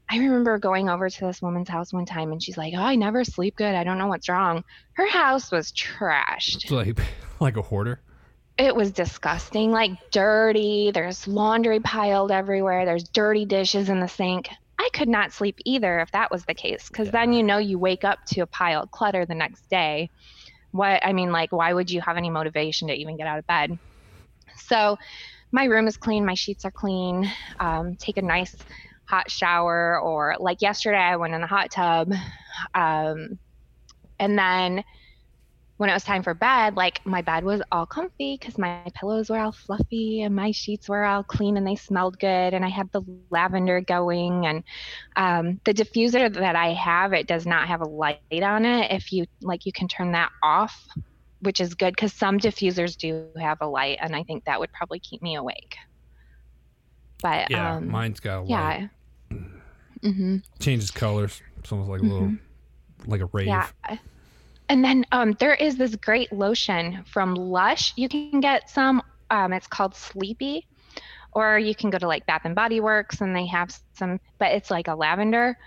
I 0.10 0.18
remember 0.18 0.58
going 0.58 0.90
over 0.90 1.08
to 1.08 1.26
this 1.26 1.42
woman's 1.42 1.70
house 1.70 1.94
one 1.94 2.06
time 2.06 2.32
and 2.32 2.42
she's 2.42 2.58
like, 2.58 2.74
"Oh, 2.76 2.82
I 2.82 2.96
never 2.96 3.24
sleep 3.24 3.56
good. 3.56 3.76
I 3.76 3.84
don't 3.84 4.00
know 4.00 4.08
what's 4.08 4.28
wrong." 4.28 4.64
Her 4.94 5.08
house 5.08 5.52
was 5.52 5.72
trashed. 5.72 6.64
It's 6.64 6.72
like 6.72 7.00
like 7.40 7.58
a 7.58 7.62
hoarder. 7.62 8.02
It 8.58 8.76
was 8.76 8.92
disgusting, 8.92 9.72
like 9.72 9.92
dirty. 10.12 10.92
There's 10.92 11.28
laundry 11.28 11.80
piled 11.80 12.32
everywhere. 12.32 12.86
There's 12.86 13.08
dirty 13.08 13.46
dishes 13.46 13.88
in 13.88 14.00
the 14.00 14.08
sink. 14.08 14.50
I 14.78 14.90
could 14.94 15.08
not 15.08 15.32
sleep 15.32 15.60
either 15.64 16.00
if 16.00 16.12
that 16.12 16.32
was 16.32 16.44
the 16.46 16.54
case, 16.54 16.88
because 16.90 17.12
then 17.12 17.32
you 17.32 17.44
know 17.44 17.58
you 17.58 17.78
wake 17.78 18.04
up 18.04 18.20
to 18.30 18.42
a 18.42 18.48
pile 18.48 18.84
of 18.84 18.92
clutter 18.92 19.26
the 19.26 19.36
next 19.36 19.70
day. 19.70 20.10
What 20.72 21.06
I 21.06 21.14
mean, 21.14 21.32
like, 21.32 21.52
why 21.52 21.74
would 21.74 21.92
you 21.92 22.02
have 22.02 22.18
any 22.18 22.30
motivation 22.30 22.88
to 22.88 22.94
even 22.94 23.16
get 23.16 23.28
out 23.28 23.40
of 23.40 23.48
bed? 23.48 23.78
So, 24.58 24.98
my 25.52 25.66
room 25.66 25.88
is 25.88 25.98
clean. 25.98 26.26
My 26.26 26.34
sheets 26.34 26.66
are 26.66 26.72
clean. 26.72 27.32
Um, 27.60 27.96
take 27.96 28.18
a 28.18 28.22
nice 28.22 28.56
hot 29.10 29.30
shower, 29.32 30.00
or 30.00 30.36
like 30.40 30.62
yesterday, 30.62 30.98
I 30.98 31.16
went 31.18 31.34
in 31.34 31.42
the 31.42 31.48
hot 31.48 31.72
tub, 31.72 32.14
um, 32.76 33.40
and 34.20 34.38
then 34.38 34.84
when 35.78 35.90
it 35.90 35.94
was 35.94 36.04
time 36.04 36.24
for 36.24 36.34
bed, 36.34 36.76
like 36.76 37.00
my 37.06 37.22
bed 37.22 37.46
was 37.46 37.62
all 37.72 37.86
comfy 37.86 38.38
because 38.38 38.58
my 38.58 38.84
pillows 38.96 39.30
were 39.30 39.40
all 39.40 39.54
fluffy 39.54 40.24
and 40.24 40.36
my 40.36 40.52
sheets 40.52 40.90
were 40.90 41.06
all 41.06 41.24
clean 41.24 41.56
and 41.56 41.66
they 41.66 41.76
smelled 41.78 42.20
good. 42.20 42.54
And 42.54 42.66
I 42.66 42.68
had 42.68 42.92
the 42.92 43.02
lavender 43.30 43.80
going. 43.80 44.46
And 44.46 44.64
um, 45.16 45.62
the 45.64 45.74
diffuser 45.74 46.34
that 46.34 46.58
I 46.58 46.74
have, 46.74 47.14
it 47.14 47.28
does 47.28 47.46
not 47.46 47.70
have 47.70 47.80
a 47.80 47.88
light 47.88 48.20
on 48.30 48.66
it. 48.66 48.92
If 48.92 49.14
you 49.14 49.26
like, 49.42 49.66
you 49.66 49.72
can 49.72 49.88
turn 49.88 50.12
that 50.12 50.32
off 50.44 50.86
which 51.42 51.60
is 51.60 51.74
good 51.74 51.96
because 51.96 52.14
some 52.14 52.38
diffusers 52.38 52.98
do 52.98 53.28
have 53.40 53.60
a 53.62 53.68
light, 53.68 53.98
and 54.02 54.16
I 54.16 54.24
think 54.24 54.46
that 54.46 54.60
would 54.60 54.72
probably 54.74 55.00
keep 55.00 55.22
me 55.22 55.36
awake. 55.36 55.76
But 57.22 57.50
Yeah, 57.50 57.76
um, 57.76 57.90
mine's 57.90 58.20
got 58.20 58.40
a 58.40 58.42
light. 58.42 58.50
yeah. 58.50 58.88
Mm-hmm. 60.04 60.38
Changes 60.60 60.92
colors. 60.92 61.42
It's 61.58 61.72
almost 61.72 61.90
like 61.90 62.02
a 62.02 62.04
little, 62.04 62.34
like 63.06 63.22
a 63.22 63.26
rave. 63.28 63.48
Yeah. 63.48 63.68
And 64.70 64.84
then 64.84 65.06
um, 65.12 65.36
there 65.40 65.56
is 65.56 65.78
this 65.78 65.96
great 65.96 66.32
lotion 66.32 67.04
from 67.06 67.34
Lush. 67.36 67.94
You 67.96 68.08
can 68.08 68.40
get 68.40 68.70
some. 68.70 69.02
Um, 69.32 69.54
it's 69.54 69.68
called 69.68 69.96
Sleepy, 69.96 70.66
or 71.34 71.60
you 71.60 71.76
can 71.76 71.90
go 71.90 71.98
to 71.98 72.08
like 72.08 72.26
Bath 72.26 72.42
and 72.46 72.56
Body 72.56 72.80
Works 72.80 73.22
and 73.22 73.36
they 73.36 73.46
have 73.48 73.76
some. 73.94 74.20
But 74.38 74.52
it's 74.54 74.72
like 74.72 74.88
a 74.88 74.96
lavender. 74.96 75.58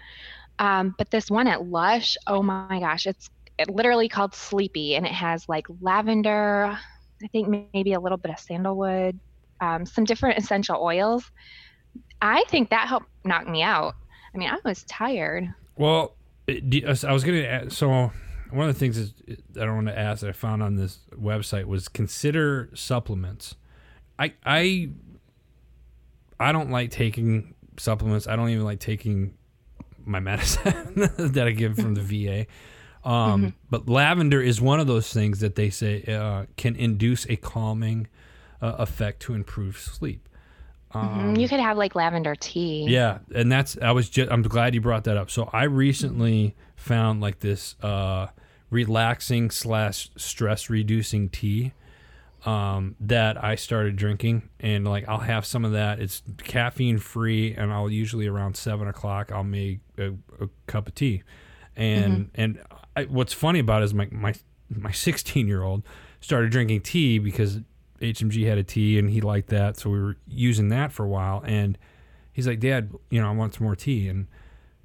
Um, 0.59 0.95
but 0.97 1.11
this 1.11 1.31
one 1.31 1.49
at 1.49 1.67
Lush, 1.67 2.17
oh 2.27 2.43
my 2.43 2.79
gosh, 2.81 3.07
it's 3.07 3.29
it 3.59 3.69
literally 3.69 4.09
called 4.09 4.35
Sleepy, 4.35 4.95
and 4.95 5.05
it 5.05 5.13
has 5.13 5.49
like 5.49 5.67
lavender. 5.81 6.79
I 7.23 7.27
think 7.29 7.69
maybe 7.73 7.93
a 7.93 8.01
little 8.01 8.19
bit 8.19 8.33
of 8.33 8.39
sandalwood, 8.39 9.19
um, 9.61 9.87
some 9.87 10.05
different 10.05 10.39
essential 10.39 10.83
oils. 10.83 11.31
I 12.21 12.45
think 12.49 12.71
that 12.71 12.89
helped 12.89 13.07
knock 13.25 13.49
me 13.49 13.63
out. 13.63 13.95
I 14.35 14.39
mean, 14.39 14.49
I 14.49 14.59
was 14.65 14.83
tired. 14.85 15.53
Well, 15.77 16.15
I 16.49 17.13
was 17.13 17.25
going 17.25 17.43
to. 17.43 17.71
So 17.71 18.11
one 18.51 18.69
of 18.69 18.75
the 18.75 18.79
things 18.79 18.99
is 18.99 19.15
that 19.51 19.69
I 19.69 19.71
want 19.73 19.87
to 19.87 19.99
ask 19.99 20.21
that 20.21 20.29
I 20.29 20.33
found 20.33 20.63
on 20.63 20.77
this 20.77 20.99
website 21.15 21.65
was 21.65 21.89
consider 21.89 22.71
supplements. 22.75 23.57
I 24.19 24.35
I 24.45 24.91
I 26.39 26.53
don't 26.53 26.71
like 26.71 26.91
taking 26.91 27.55
supplements. 27.79 28.27
I 28.27 28.37
don't 28.37 28.51
even 28.51 28.65
like 28.65 28.81
taking 28.81 29.35
my 30.05 30.21
medicine 30.21 30.95
that 31.17 31.47
I 31.47 31.51
get 31.53 31.77
from 31.77 31.95
the 31.95 32.03
VA. 32.03 32.47
Um, 33.09 33.55
But 33.71 33.89
lavender 33.89 34.41
is 34.41 34.61
one 34.61 34.81
of 34.81 34.87
those 34.87 35.13
things 35.13 35.41
that 35.41 35.55
they 35.57 35.71
say 35.71 36.05
uh, 36.05 36.47
can 36.57 36.77
induce 36.77 37.27
a 37.29 37.37
calming 37.37 38.09
uh, 38.61 38.77
effect 38.79 39.21
to 39.23 39.35
improve 39.35 39.79
sleep. 39.79 40.29
Mhm. 40.95 41.41
you 41.41 41.49
could 41.49 41.61
have 41.61 41.77
like 41.77 41.95
lavender 41.95 42.35
tea. 42.35 42.85
Um, 42.85 42.91
Yeah, 42.91 43.19
and 43.35 43.51
that's 43.51 43.79
I 43.81 43.93
was 43.93 44.09
just 44.09 44.31
I'm 44.31 44.43
glad 44.43 44.75
you 44.75 44.81
brought 44.81 45.05
that 45.05 45.17
up. 45.17 45.31
So 45.31 45.49
I 45.53 45.65
recently 45.65 46.55
found 46.77 47.21
like 47.21 47.41
this 47.41 47.77
uh 47.83 48.27
relaxing 48.71 49.51
slash 49.51 50.11
stress 50.17 50.71
reducing 50.71 51.29
tea 51.29 51.73
um 52.45 52.97
that 52.99 53.43
I 53.43 53.55
started 53.55 53.95
drinking 53.97 54.49
and 54.59 54.85
like 54.87 55.09
I'll 55.09 55.19
have 55.21 55.45
some 55.47 55.65
of 55.65 55.73
that. 55.73 56.01
It's 56.01 56.23
caffeine 56.39 56.99
free 56.99 57.55
and 57.55 57.73
I'll 57.73 57.91
usually 57.91 58.27
around 58.27 58.57
seven 58.57 58.89
o'clock 58.89 59.31
I'll 59.31 59.45
make 59.45 59.81
a, 59.99 60.13
a 60.41 60.49
cup 60.67 60.89
of 60.89 60.95
tea. 60.95 61.23
And 61.77 62.31
and 62.35 62.61
I, 62.97 63.05
what's 63.05 63.33
funny 63.33 63.61
about 63.61 63.83
it 63.83 63.87
is 63.87 63.95
my 63.95 64.09
my 64.11 64.35
my 64.69 64.91
16 64.91 65.47
year 65.47 65.63
old 65.63 65.83
started 66.21 66.51
drinking 66.51 66.81
tea 66.83 67.19
because 67.19 67.61
HMG 68.03 68.47
had 68.47 68.59
a 68.59 68.63
tea 68.65 68.99
and 68.99 69.09
he 69.11 69.21
liked 69.21 69.49
that, 69.51 69.79
so 69.79 69.89
we 69.91 70.01
were 70.01 70.17
using 70.27 70.69
that 70.69 70.93
for 70.93 71.05
a 71.05 71.09
while. 71.09 71.43
And 71.47 71.79
he's 72.33 72.47
like, 72.47 72.61
"Dad, 72.61 72.93
you 73.11 73.21
know, 73.21 73.29
I 73.29 73.33
want 73.33 73.55
some 73.55 73.65
more 73.65 73.77
tea." 73.77 74.09
And 74.09 74.27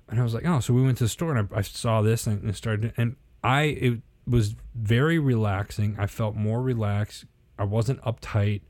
and 0.07 0.19
I 0.19 0.23
was 0.23 0.33
like, 0.33 0.45
"Oh," 0.45 0.59
so 0.59 0.73
we 0.73 0.81
went 0.83 0.97
to 0.99 1.03
the 1.03 1.09
store 1.09 1.35
and 1.35 1.49
I, 1.53 1.57
I 1.57 1.61
saw 1.61 2.01
this 2.01 2.27
and, 2.27 2.41
and 2.43 2.55
started. 2.55 2.93
And 2.97 3.15
I 3.43 3.63
it 3.63 4.01
was 4.25 4.55
very 4.75 5.19
relaxing. 5.19 5.95
I 5.99 6.07
felt 6.07 6.35
more 6.35 6.61
relaxed. 6.61 7.25
I 7.59 7.63
wasn't 7.63 8.01
uptight. 8.03 8.61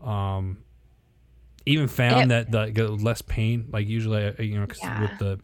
Um, 0.00 0.58
even 1.66 1.88
found 1.88 2.30
that 2.30 2.50
the 2.50 2.70
the 2.74 2.88
less 2.88 3.20
pain. 3.22 3.68
Like 3.72 3.86
usually, 3.88 4.24
I, 4.38 4.42
you 4.42 4.58
know, 4.58 4.66
'cause 4.66 4.78
Yeah. 4.82 5.00
with 5.02 5.18
the 5.18 5.40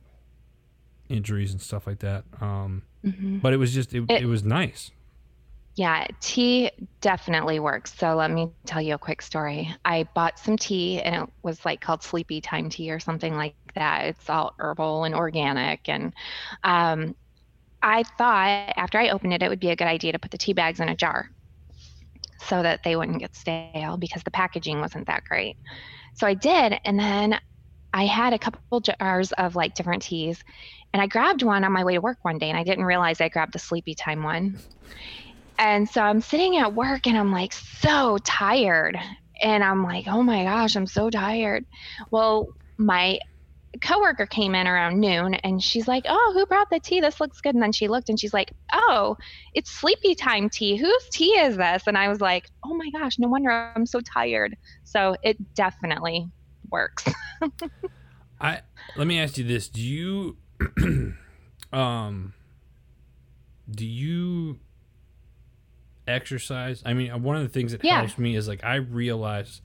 injuries 1.09 1.53
and 1.53 1.61
stuff 1.61 1.87
like 1.87 2.01
that. 2.01 2.25
Um, 2.41 2.83
Mhm. 3.05 3.41
but 3.41 3.53
it 3.53 3.59
was 3.59 3.73
just 3.75 3.95
it, 3.95 4.05
it, 4.11 4.23
It- 4.23 4.27
was 4.27 4.43
nice. 4.45 4.91
Yeah, 5.77 6.07
tea 6.21 6.71
definitely 7.03 7.61
works. 7.61 7.95
So 7.95 8.15
let 8.17 8.31
me 8.31 8.51
tell 8.67 8.81
you 8.81 8.95
a 8.95 8.99
quick 8.99 9.21
story. 9.21 9.75
I 9.85 10.09
bought 10.15 10.39
some 10.39 10.57
tea 10.57 11.03
and 11.03 11.25
it 11.25 11.31
was 11.43 11.65
like 11.67 11.81
called 11.83 12.03
sleepy 12.03 12.41
time 12.41 12.71
tea 12.71 12.91
or 12.91 12.99
something 12.99 13.35
like 13.37 13.57
that. 13.75 14.07
It's 14.07 14.31
all 14.31 14.55
herbal 14.59 15.05
and 15.05 15.15
organic. 15.15 15.89
And 15.89 16.15
um, 16.65 17.15
I 17.83 18.05
thought 18.19 18.75
after 18.77 18.99
I 18.99 19.11
opened 19.11 19.35
it, 19.35 19.43
it 19.43 19.51
would 19.51 19.61
be 19.61 19.71
a 19.71 19.77
good 19.77 19.89
idea 19.89 20.13
to 20.13 20.19
put 20.19 20.33
the 20.33 20.39
tea 20.39 20.55
bags 20.55 20.81
in 20.81 20.89
a 20.89 20.97
jar 20.97 21.29
so 22.41 22.63
that 22.63 22.81
they 22.85 22.97
wouldn't 22.97 23.19
get 23.21 23.35
stale 23.35 23.97
because 23.97 24.23
the 24.23 24.31
packaging 24.31 24.81
wasn't 24.81 25.07
that 25.07 25.25
great. 25.29 25.57
So 26.15 26.27
I 26.27 26.35
did. 26.35 26.79
And 26.85 26.99
then 26.99 27.39
I 27.93 28.07
had 28.07 28.33
a 28.35 28.39
couple 28.39 28.81
jars 28.81 29.33
of 29.33 29.57
like 29.57 29.75
different 29.75 30.03
teas. 30.03 30.43
And 30.93 31.03
I 31.03 31.07
grabbed 31.07 31.43
one 31.43 31.65
on 31.65 31.73
my 31.73 31.85
way 31.85 31.95
to 31.95 32.01
work 32.01 32.19
one 32.23 32.39
day 32.39 32.51
and 32.51 32.59
I 32.59 32.65
didn't 32.65 32.85
realize 32.85 33.21
I 33.21 33.29
grabbed 33.29 33.55
the 33.55 33.59
sleepy 33.59 33.95
time 33.95 34.23
one. 34.23 34.61
And 35.59 35.89
so 35.89 36.03
I'm 36.03 36.21
sitting 36.21 36.57
at 36.57 36.75
work 36.75 37.07
and 37.07 37.17
I'm 37.17 37.33
like 37.33 37.53
so 37.53 38.19
tired. 38.25 38.99
And 39.43 39.63
I'm 39.63 39.83
like, 39.83 40.07
oh 40.09 40.23
my 40.23 40.45
gosh, 40.45 40.77
I'm 40.77 40.87
so 40.87 41.11
tired. 41.11 41.65
Well, 42.11 42.49
my 42.79 43.19
coworker 43.83 44.27
came 44.27 44.55
in 44.55 44.67
around 44.67 44.99
noon 45.01 45.35
and 45.35 45.63
she's 45.63 45.87
like, 45.87 46.05
oh, 46.09 46.31
who 46.35 46.47
brought 46.47 46.71
the 46.71 46.81
tea? 46.81 47.01
This 47.01 47.21
looks 47.21 47.41
good. 47.41 47.55
And 47.55 47.63
then 47.63 47.73
she 47.73 47.89
looked 47.89 48.09
and 48.09 48.19
she's 48.19 48.33
like, 48.33 48.53
oh, 48.73 49.17
it's 49.55 49.71
sleepy 49.71 50.15
time 50.15 50.49
tea. 50.49 50.77
Whose 50.77 51.09
tea 51.11 51.39
is 51.39 51.57
this? 51.57 51.83
And 51.87 51.99
I 51.99 52.09
was 52.09 52.21
like, 52.21 52.49
oh 52.65 52.75
my 52.75 52.91
gosh, 52.91 53.19
no 53.19 53.29
wonder 53.29 53.51
I'm 53.51 53.87
so 53.87 54.01
tired. 54.01 54.57
So 54.85 55.17
it 55.23 55.55
definitely 55.55 56.29
works. 56.71 57.05
I 58.41 58.61
let 58.97 59.07
me 59.07 59.19
ask 59.19 59.39
you 59.39 59.45
this: 59.45 59.69
Do 59.69 59.81
you, 59.81 60.37
um, 61.73 62.35
do 63.71 63.87
you 63.87 64.59
exercise? 66.07 66.83
I 66.87 66.95
mean, 66.95 67.23
one 67.23 67.37
of 67.37 67.43
the 67.43 67.49
things 67.49 67.73
that 67.73 67.83
Yeah. 67.85 67.99
helps 67.99 68.19
me 68.19 68.37
is 68.37 68.49
like 68.49 68.63
I 68.65 68.77
realize 68.77 69.61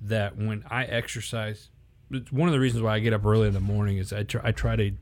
that 0.00 0.36
when 0.36 0.64
I 0.70 0.84
exercise, 0.84 1.70
one 2.30 2.48
of 2.48 2.52
the 2.52 2.60
reasons 2.60 2.82
why 2.82 2.94
I 2.94 2.98
get 3.00 3.12
up 3.12 3.24
early 3.24 3.48
in 3.48 3.54
the 3.54 3.60
morning 3.60 3.98
is 3.98 4.12
I 4.12 4.22
try, 4.24 4.40
I 4.44 4.52
try 4.52 4.76
to 4.76 4.92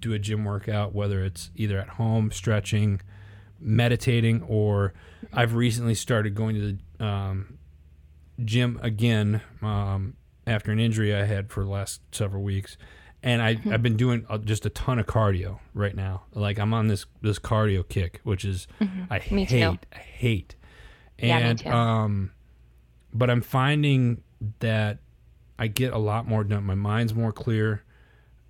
do 0.00 0.12
a 0.12 0.18
gym 0.18 0.44
workout, 0.44 0.94
whether 0.94 1.22
it's 1.24 1.50
either 1.56 1.78
at 1.78 1.88
home 1.90 2.30
stretching, 2.30 3.00
meditating, 3.60 4.42
or 4.42 4.94
I've 5.32 5.54
recently 5.54 5.94
started 5.94 6.34
going 6.34 6.54
to 6.56 6.78
the 6.98 7.04
um, 7.04 7.58
gym 8.44 8.78
again 8.82 9.40
um, 9.62 10.14
after 10.46 10.70
an 10.72 10.78
injury 10.80 11.14
I 11.14 11.24
had 11.24 11.50
for 11.50 11.64
the 11.64 11.70
last 11.70 12.00
several 12.12 12.42
weeks. 12.42 12.76
And 13.26 13.42
I, 13.42 13.58
I've 13.72 13.82
been 13.82 13.96
doing 13.96 14.24
uh, 14.28 14.38
just 14.38 14.64
a 14.66 14.70
ton 14.70 14.98
of 15.00 15.06
cardio 15.06 15.58
right 15.74 15.94
now. 15.96 16.22
Like 16.32 16.58
I'm 16.60 16.72
on 16.72 16.86
this 16.86 17.06
this 17.22 17.38
cardio 17.40 17.86
kick, 17.88 18.20
which 18.22 18.44
is 18.44 18.68
I 19.10 19.20
Me 19.32 19.44
hate, 19.44 19.48
too. 19.48 19.78
I 19.92 19.98
hate. 19.98 20.54
Yeah, 21.18 21.38
me 21.38 21.44
And 21.50 21.58
too. 21.58 21.68
um, 21.70 22.30
but 23.12 23.28
I'm 23.28 23.42
finding 23.42 24.22
that 24.60 24.98
I 25.58 25.66
get 25.66 25.92
a 25.92 25.98
lot 25.98 26.28
more 26.28 26.44
done. 26.44 26.62
My 26.64 26.74
mind's 26.76 27.14
more 27.14 27.32
clear. 27.32 27.82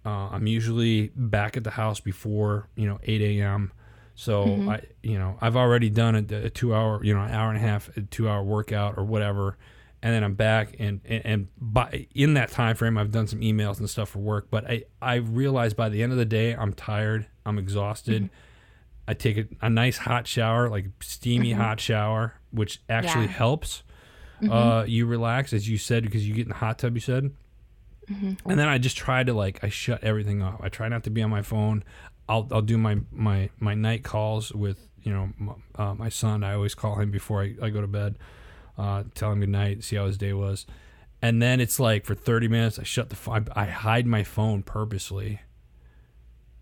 Uh, 0.04 0.28
I'm 0.30 0.47
usually 0.47 1.11
back 1.16 1.56
at 1.56 1.64
the 1.64 1.71
house 1.71 2.00
before 2.00 2.68
you 2.76 2.87
know 2.87 2.99
8 3.02 3.23
a.m. 3.23 3.73
So 4.14 4.45
Mm-hmm. 4.45 4.68
I, 4.68 4.80
you 5.02 5.18
know, 5.18 5.38
I've 5.40 5.56
already 5.56 5.88
done 5.90 6.14
a, 6.16 6.35
a 6.47 6.50
two 6.50 6.75
hour, 6.75 7.02
you 7.04 7.14
know, 7.14 7.21
an 7.23 7.30
hour 7.33 7.49
and 7.49 7.56
a 7.56 7.61
half, 7.61 7.95
a 7.97 8.02
two 8.02 8.28
hour 8.28 8.42
workout 8.42 8.95
or 8.99 9.04
whatever, 9.04 9.56
and 10.03 10.15
then 10.15 10.23
I'm 10.23 10.35
back 10.35 10.76
and 10.79 11.00
and, 11.05 11.26
and 11.26 11.49
by 11.59 12.07
in 12.15 12.35
that 12.35 12.50
time 12.50 12.76
frame, 12.76 12.99
I've 12.99 13.11
done 13.11 13.26
some 13.26 13.41
emails 13.41 13.79
and 13.79 13.88
stuff 13.88 14.11
for 14.11 14.19
work. 14.19 14.49
But 14.50 14.69
I 14.71 14.85
I 15.00 15.17
realize 15.17 15.75
by 15.75 15.88
the 15.88 16.03
end 16.03 16.12
of 16.12 16.19
the 16.19 16.25
day, 16.25 16.55
I'm 16.55 16.73
tired, 16.73 17.26
I'm 17.45 17.59
exhausted. 17.59 18.25
Mm-hmm. 18.25 18.35
I 19.09 19.15
take 19.15 19.37
a, 19.37 19.47
a 19.62 19.71
nice 19.71 19.99
hot 19.99 20.26
shower, 20.26 20.69
like 20.69 20.87
steamy 21.00 21.53
hot 21.53 21.81
shower, 21.81 22.35
which 22.50 22.81
actually 22.88 23.26
Mm-hmm. 23.26 23.35
Helps 23.35 23.83
uh, 24.50 24.85
you 24.87 25.07
relax, 25.07 25.53
as 25.53 25.69
you 25.69 25.79
said, 25.79 26.03
because 26.03 26.26
you 26.26 26.35
get 26.35 26.43
in 26.43 26.49
the 26.49 26.55
hot 26.57 26.79
tub. 26.79 26.95
You 26.95 27.00
said. 27.00 27.33
Mm-hmm. 28.11 28.49
And 28.49 28.59
then 28.59 28.69
I 28.69 28.79
just 28.79 28.97
try 28.97 29.25
to 29.25 29.33
like 29.35 29.62
I 29.65 29.69
shut 29.69 30.05
everything 30.05 30.43
off. 30.43 30.61
I 30.62 30.69
try 30.69 30.88
not 30.88 31.05
to 31.05 31.11
be 31.11 31.23
on 31.23 31.31
my 31.31 31.43
phone. 31.43 31.83
I'll 32.29 32.47
I'll 32.50 32.62
do 32.62 32.79
my 32.79 32.99
my 33.11 33.50
my 33.59 33.75
night 33.75 34.05
calls 34.05 34.53
with 34.53 34.88
you 35.03 35.12
know 35.12 35.31
my, 35.38 35.55
uh, 35.75 35.95
my 35.95 36.09
son. 36.09 36.45
I 36.45 36.55
always 36.55 36.75
call 36.75 36.97
him 36.97 37.11
before 37.11 37.43
I, 37.43 37.55
I 37.62 37.71
go 37.71 37.81
to 37.81 37.87
bed, 37.87 38.19
uh, 38.78 39.04
tell 39.14 39.33
him 39.33 39.40
good 39.40 39.49
night, 39.49 39.83
see 39.85 39.97
how 39.97 40.06
his 40.06 40.18
day 40.18 40.33
was, 40.33 40.66
and 41.23 41.40
then 41.42 41.61
it's 41.61 41.78
like 41.80 42.04
for 42.04 42.14
thirty 42.14 42.49
minutes 42.49 42.78
I 42.78 42.83
shut 42.83 43.09
the 43.11 43.16
phone. 43.16 43.47
I 43.54 43.66
hide 43.66 44.06
my 44.06 44.23
phone 44.23 44.62
purposely, 44.62 45.40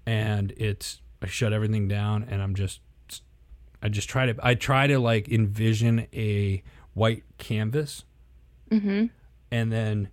and 0.07 0.53
it's 0.57 1.01
I 1.23 1.27
shut 1.27 1.53
everything 1.53 1.89
down 1.89 2.23
and 2.31 2.43
I'm 2.43 2.55
just 2.55 2.81
I 3.83 3.89
just 3.89 4.09
try 4.09 4.27
to 4.27 4.35
I 4.43 4.55
try 4.55 4.87
to 4.87 4.99
like 4.99 5.29
envision 5.29 6.07
a 6.13 6.63
white 6.93 7.25
canvas 7.39 8.05
Mm-hmm. 8.71 9.07
and 9.53 9.71
then 9.73 10.09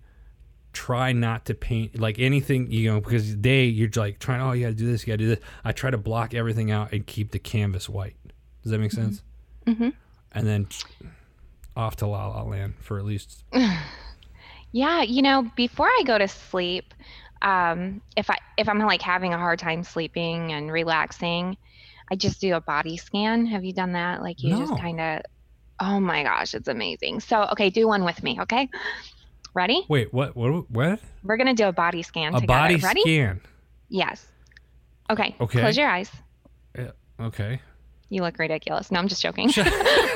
try 0.73 1.13
not 1.13 1.45
to 1.45 1.53
paint 1.53 1.99
like 1.99 2.19
anything 2.19 2.69
you 2.71 2.91
know 2.91 2.99
because 3.01 3.33
day 3.35 3.65
you're 3.65 3.89
like 3.95 4.19
trying 4.19 4.41
oh 4.41 4.51
you 4.51 4.63
gotta 4.65 4.75
do 4.75 4.85
this 4.85 5.01
you 5.01 5.07
gotta 5.13 5.17
do 5.17 5.27
this 5.29 5.39
i 5.65 5.71
try 5.71 5.89
to 5.89 5.97
block 5.97 6.33
everything 6.33 6.69
out 6.69 6.91
and 6.91 7.07
keep 7.07 7.31
the 7.31 7.39
canvas 7.39 7.89
white 7.89 8.15
does 8.61 8.71
that 8.71 8.77
make 8.79 8.91
sense 8.91 9.23
Mm-hmm. 9.65 9.89
and 10.33 10.47
then 10.47 10.67
off 11.75 11.95
to 11.97 12.07
la 12.07 12.27
la 12.27 12.43
land 12.43 12.73
for 12.79 12.97
at 12.99 13.05
least 13.05 13.43
Yeah, 14.73 15.01
you 15.01 15.21
know, 15.21 15.49
before 15.55 15.87
I 15.87 16.03
go 16.05 16.17
to 16.17 16.27
sleep, 16.27 16.93
um, 17.41 18.01
if 18.15 18.29
I 18.29 18.37
if 18.57 18.69
I'm 18.69 18.79
like 18.79 19.01
having 19.01 19.33
a 19.33 19.37
hard 19.37 19.59
time 19.59 19.83
sleeping 19.83 20.53
and 20.53 20.71
relaxing, 20.71 21.57
I 22.09 22.15
just 22.15 22.39
do 22.39 22.55
a 22.55 22.61
body 22.61 22.95
scan. 22.97 23.45
Have 23.47 23.65
you 23.65 23.73
done 23.73 23.93
that? 23.93 24.21
Like 24.21 24.41
you 24.41 24.57
just 24.57 24.77
kind 24.77 25.01
of, 25.01 25.21
oh 25.81 25.99
my 25.99 26.23
gosh, 26.23 26.53
it's 26.53 26.69
amazing. 26.69 27.19
So, 27.19 27.43
okay, 27.51 27.69
do 27.69 27.85
one 27.87 28.05
with 28.05 28.23
me. 28.23 28.39
Okay. 28.41 28.69
Ready? 29.53 29.85
Wait, 29.89 30.13
what? 30.13 30.37
What? 30.37 30.71
What? 30.71 31.01
We're 31.23 31.35
going 31.35 31.53
to 31.53 31.61
do 31.61 31.67
a 31.67 31.73
body 31.73 32.03
scan 32.03 32.33
A 32.33 32.39
together. 32.39 32.47
body 32.47 32.75
Ready? 32.77 33.01
scan. 33.01 33.41
Yes. 33.89 34.25
Okay. 35.09 35.35
Okay. 35.41 35.59
Close 35.59 35.75
your 35.77 35.89
eyes. 35.89 36.09
Yeah. 36.77 36.91
Okay. 37.19 37.59
You 38.11 38.21
look 38.21 38.37
ridiculous. 38.37 38.91
No, 38.91 38.99
I'm 38.99 39.07
just 39.07 39.21
joking. 39.23 39.49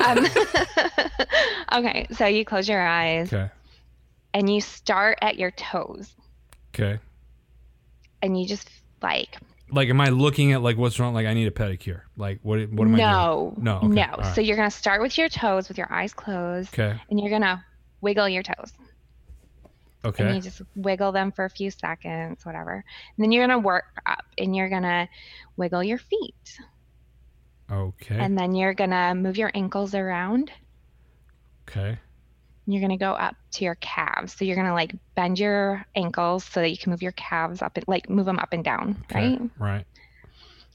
Um, 0.06 0.26
okay. 1.72 2.06
So 2.12 2.26
you 2.26 2.44
close 2.44 2.68
your 2.68 2.86
eyes 2.86 3.32
Okay. 3.32 3.50
and 4.34 4.52
you 4.52 4.60
start 4.60 5.18
at 5.22 5.36
your 5.36 5.50
toes 5.52 6.14
Okay. 6.74 7.00
and 8.22 8.38
you 8.38 8.46
just 8.46 8.68
like, 9.02 9.38
Like, 9.70 9.88
am 9.88 10.00
I 10.00 10.10
looking 10.10 10.52
at 10.52 10.62
like 10.62 10.76
what's 10.76 11.00
wrong? 11.00 11.14
Like, 11.14 11.26
I 11.26 11.34
need 11.34 11.48
a 11.48 11.50
pedicure. 11.50 12.02
Like, 12.16 12.40
what? 12.42 12.58
What 12.70 12.86
am 12.86 12.94
I 12.94 12.98
doing? 12.98 13.08
no, 13.10 13.54
No, 13.56 13.76
okay, 13.78 13.86
no. 13.88 14.06
right. 14.18 14.34
So 14.34 14.40
you're 14.42 14.56
going 14.56 14.70
to 14.70 14.76
start 14.76 15.00
with 15.00 15.16
your 15.18 15.28
toes 15.30 15.68
with 15.68 15.78
your 15.78 15.90
eyes 15.92 16.12
closed 16.12 16.72
Okay. 16.78 17.00
and 17.10 17.18
you're 17.18 17.30
going 17.30 17.42
to 17.42 17.64
wiggle 18.02 18.28
your 18.28 18.42
toes. 18.42 18.72
Okay. 20.04 20.24
And 20.24 20.36
you 20.36 20.42
just 20.42 20.62
wiggle 20.76 21.10
them 21.10 21.32
for 21.32 21.46
a 21.46 21.50
few 21.50 21.70
seconds, 21.70 22.44
whatever. 22.46 22.74
And 22.74 22.84
then 23.24 23.32
you're 23.32 23.42
gonna 23.44 23.58
work 23.58 23.86
up 24.06 24.24
and 24.38 24.54
you're 24.54 24.68
gonna 24.68 25.08
wiggle 25.56 25.82
your 25.82 25.98
feet. 25.98 26.58
Okay. 27.70 28.20
And 28.20 28.38
then 28.38 28.54
you're 28.54 28.74
gonna 28.74 29.14
move 29.14 29.36
your 29.36 29.50
ankles 29.54 29.94
around. 29.94 30.50
Okay. 31.68 31.98
You're 32.66 32.80
gonna 32.80 32.98
go 32.98 33.12
up 33.12 33.34
to 33.54 33.64
your 33.64 33.76
calves. 33.76 34.34
So 34.34 34.44
you're 34.44 34.56
gonna 34.56 34.74
like 34.74 34.94
bend 35.14 35.38
your 35.38 35.84
ankles 35.94 36.44
so 36.44 36.60
that 36.60 36.70
you 36.70 36.78
can 36.78 36.90
move 36.90 37.02
your 37.02 37.12
calves 37.12 37.62
up 37.62 37.76
and 37.76 37.84
like 37.88 38.08
move 38.08 38.26
them 38.26 38.38
up 38.38 38.52
and 38.52 38.64
down, 38.64 39.04
Okay. 39.10 39.10
right? 39.14 39.40
Right. 39.58 39.86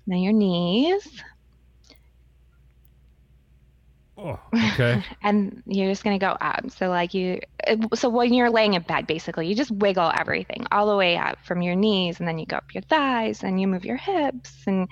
Now 0.08 0.18
your 0.18 0.34
knees. 0.34 1.24
Oh. 4.18 4.40
Okay. 4.64 5.04
And 5.24 5.62
you're 5.66 5.90
just 5.90 6.04
gonna 6.04 6.20
go 6.20 6.36
up. 6.42 6.70
So 6.72 6.90
like 6.90 7.14
you 7.14 7.40
so 7.94 8.10
when 8.10 8.34
you're 8.34 8.50
laying 8.50 8.74
in 8.74 8.82
bed 8.82 9.08
basically, 9.08 9.48
you 9.48 9.56
just 9.56 9.72
wiggle 9.72 10.12
everything 10.18 10.66
all 10.72 10.88
the 10.90 10.96
way 10.96 11.18
up 11.18 11.38
from 11.46 11.62
your 11.62 11.76
knees 11.76 12.20
and 12.20 12.28
then 12.28 12.38
you 12.40 12.46
go 12.46 12.58
up 12.58 12.74
your 12.74 12.82
thighs 12.84 13.44
and 13.44 13.60
you 13.60 13.68
move 13.68 13.86
your 13.86 13.98
hips 13.98 14.64
and 14.68 14.88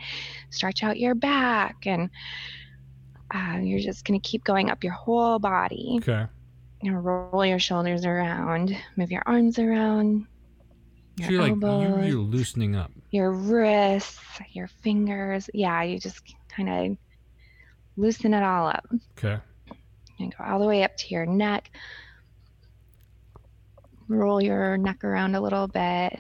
stretch 0.49 0.83
out 0.83 0.99
your 0.99 1.15
back 1.15 1.85
and 1.85 2.09
uh, 3.33 3.57
you're 3.61 3.79
just 3.79 4.05
gonna 4.05 4.19
keep 4.19 4.43
going 4.43 4.69
up 4.69 4.83
your 4.83 4.93
whole 4.93 5.39
body. 5.39 5.97
okay. 6.01 6.25
You 6.81 6.91
know, 6.91 6.97
roll 6.99 7.45
your 7.45 7.59
shoulders 7.59 8.05
around, 8.05 8.75
move 8.95 9.11
your 9.11 9.23
arms 9.25 9.59
around, 9.59 10.25
So 11.19 11.23
your 11.25 11.31
you're 11.33 11.41
like 11.41 11.61
you're, 11.61 11.69
elbows, 11.71 12.07
you're 12.07 12.21
loosening 12.21 12.75
up. 12.75 12.89
your 13.11 13.31
wrists, 13.33 14.19
your 14.53 14.67
fingers. 14.67 15.49
Yeah, 15.53 15.83
you 15.83 15.99
just 15.99 16.21
kind 16.47 16.69
of 16.69 16.97
loosen 17.97 18.33
it 18.33 18.43
all 18.43 18.67
up. 18.67 18.87
Okay. 19.17 19.39
and 20.19 20.33
go 20.37 20.43
all 20.45 20.59
the 20.59 20.65
way 20.67 20.83
up 20.83 20.95
to 20.97 21.07
your 21.09 21.25
neck. 21.25 21.69
Roll 24.09 24.41
your 24.41 24.75
neck 24.77 25.03
around 25.03 25.35
a 25.35 25.41
little 25.41 25.67
bit. 25.67 26.19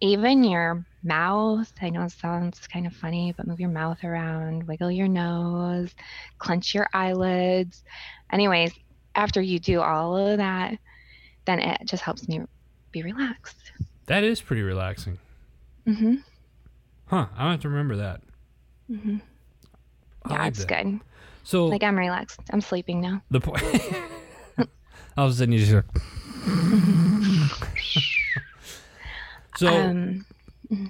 Even 0.00 0.44
your 0.44 0.84
mouth. 1.02 1.70
I 1.80 1.90
know 1.90 2.02
it 2.02 2.12
sounds 2.12 2.60
kind 2.66 2.86
of 2.86 2.92
funny, 2.94 3.32
but 3.36 3.46
move 3.46 3.60
your 3.60 3.68
mouth 3.70 4.02
around, 4.04 4.66
wiggle 4.66 4.90
your 4.90 5.08
nose, 5.08 5.94
clench 6.38 6.74
your 6.74 6.86
eyelids. 6.94 7.82
Anyways, 8.30 8.72
after 9.14 9.40
you 9.40 9.58
do 9.58 9.80
all 9.80 10.16
of 10.16 10.38
that, 10.38 10.78
then 11.46 11.58
it 11.60 11.80
just 11.86 12.02
helps 12.02 12.28
me 12.28 12.42
be 12.92 13.02
relaxed. 13.02 13.56
That 14.06 14.22
is 14.24 14.40
pretty 14.40 14.62
relaxing. 14.62 15.18
hmm 15.86 16.16
Huh. 17.06 17.26
I 17.36 17.50
have 17.50 17.60
to 17.62 17.68
remember 17.68 17.96
that. 17.96 18.20
hmm 18.86 19.16
I 20.24 20.32
Yeah, 20.34 20.38
like 20.40 20.48
it's 20.48 20.64
that. 20.64 20.84
good. 20.84 21.00
So 21.44 21.66
Like 21.66 21.82
I'm 21.82 21.98
relaxed. 21.98 22.40
I'm 22.52 22.60
sleeping 22.60 23.00
now. 23.00 23.22
the 23.30 23.40
point. 23.40 23.62
All 25.16 25.26
of 25.26 25.32
a 25.32 25.34
sudden 25.34 25.52
you 25.52 25.58
just. 25.64 25.84
So 29.56 29.68
um, 29.68 30.24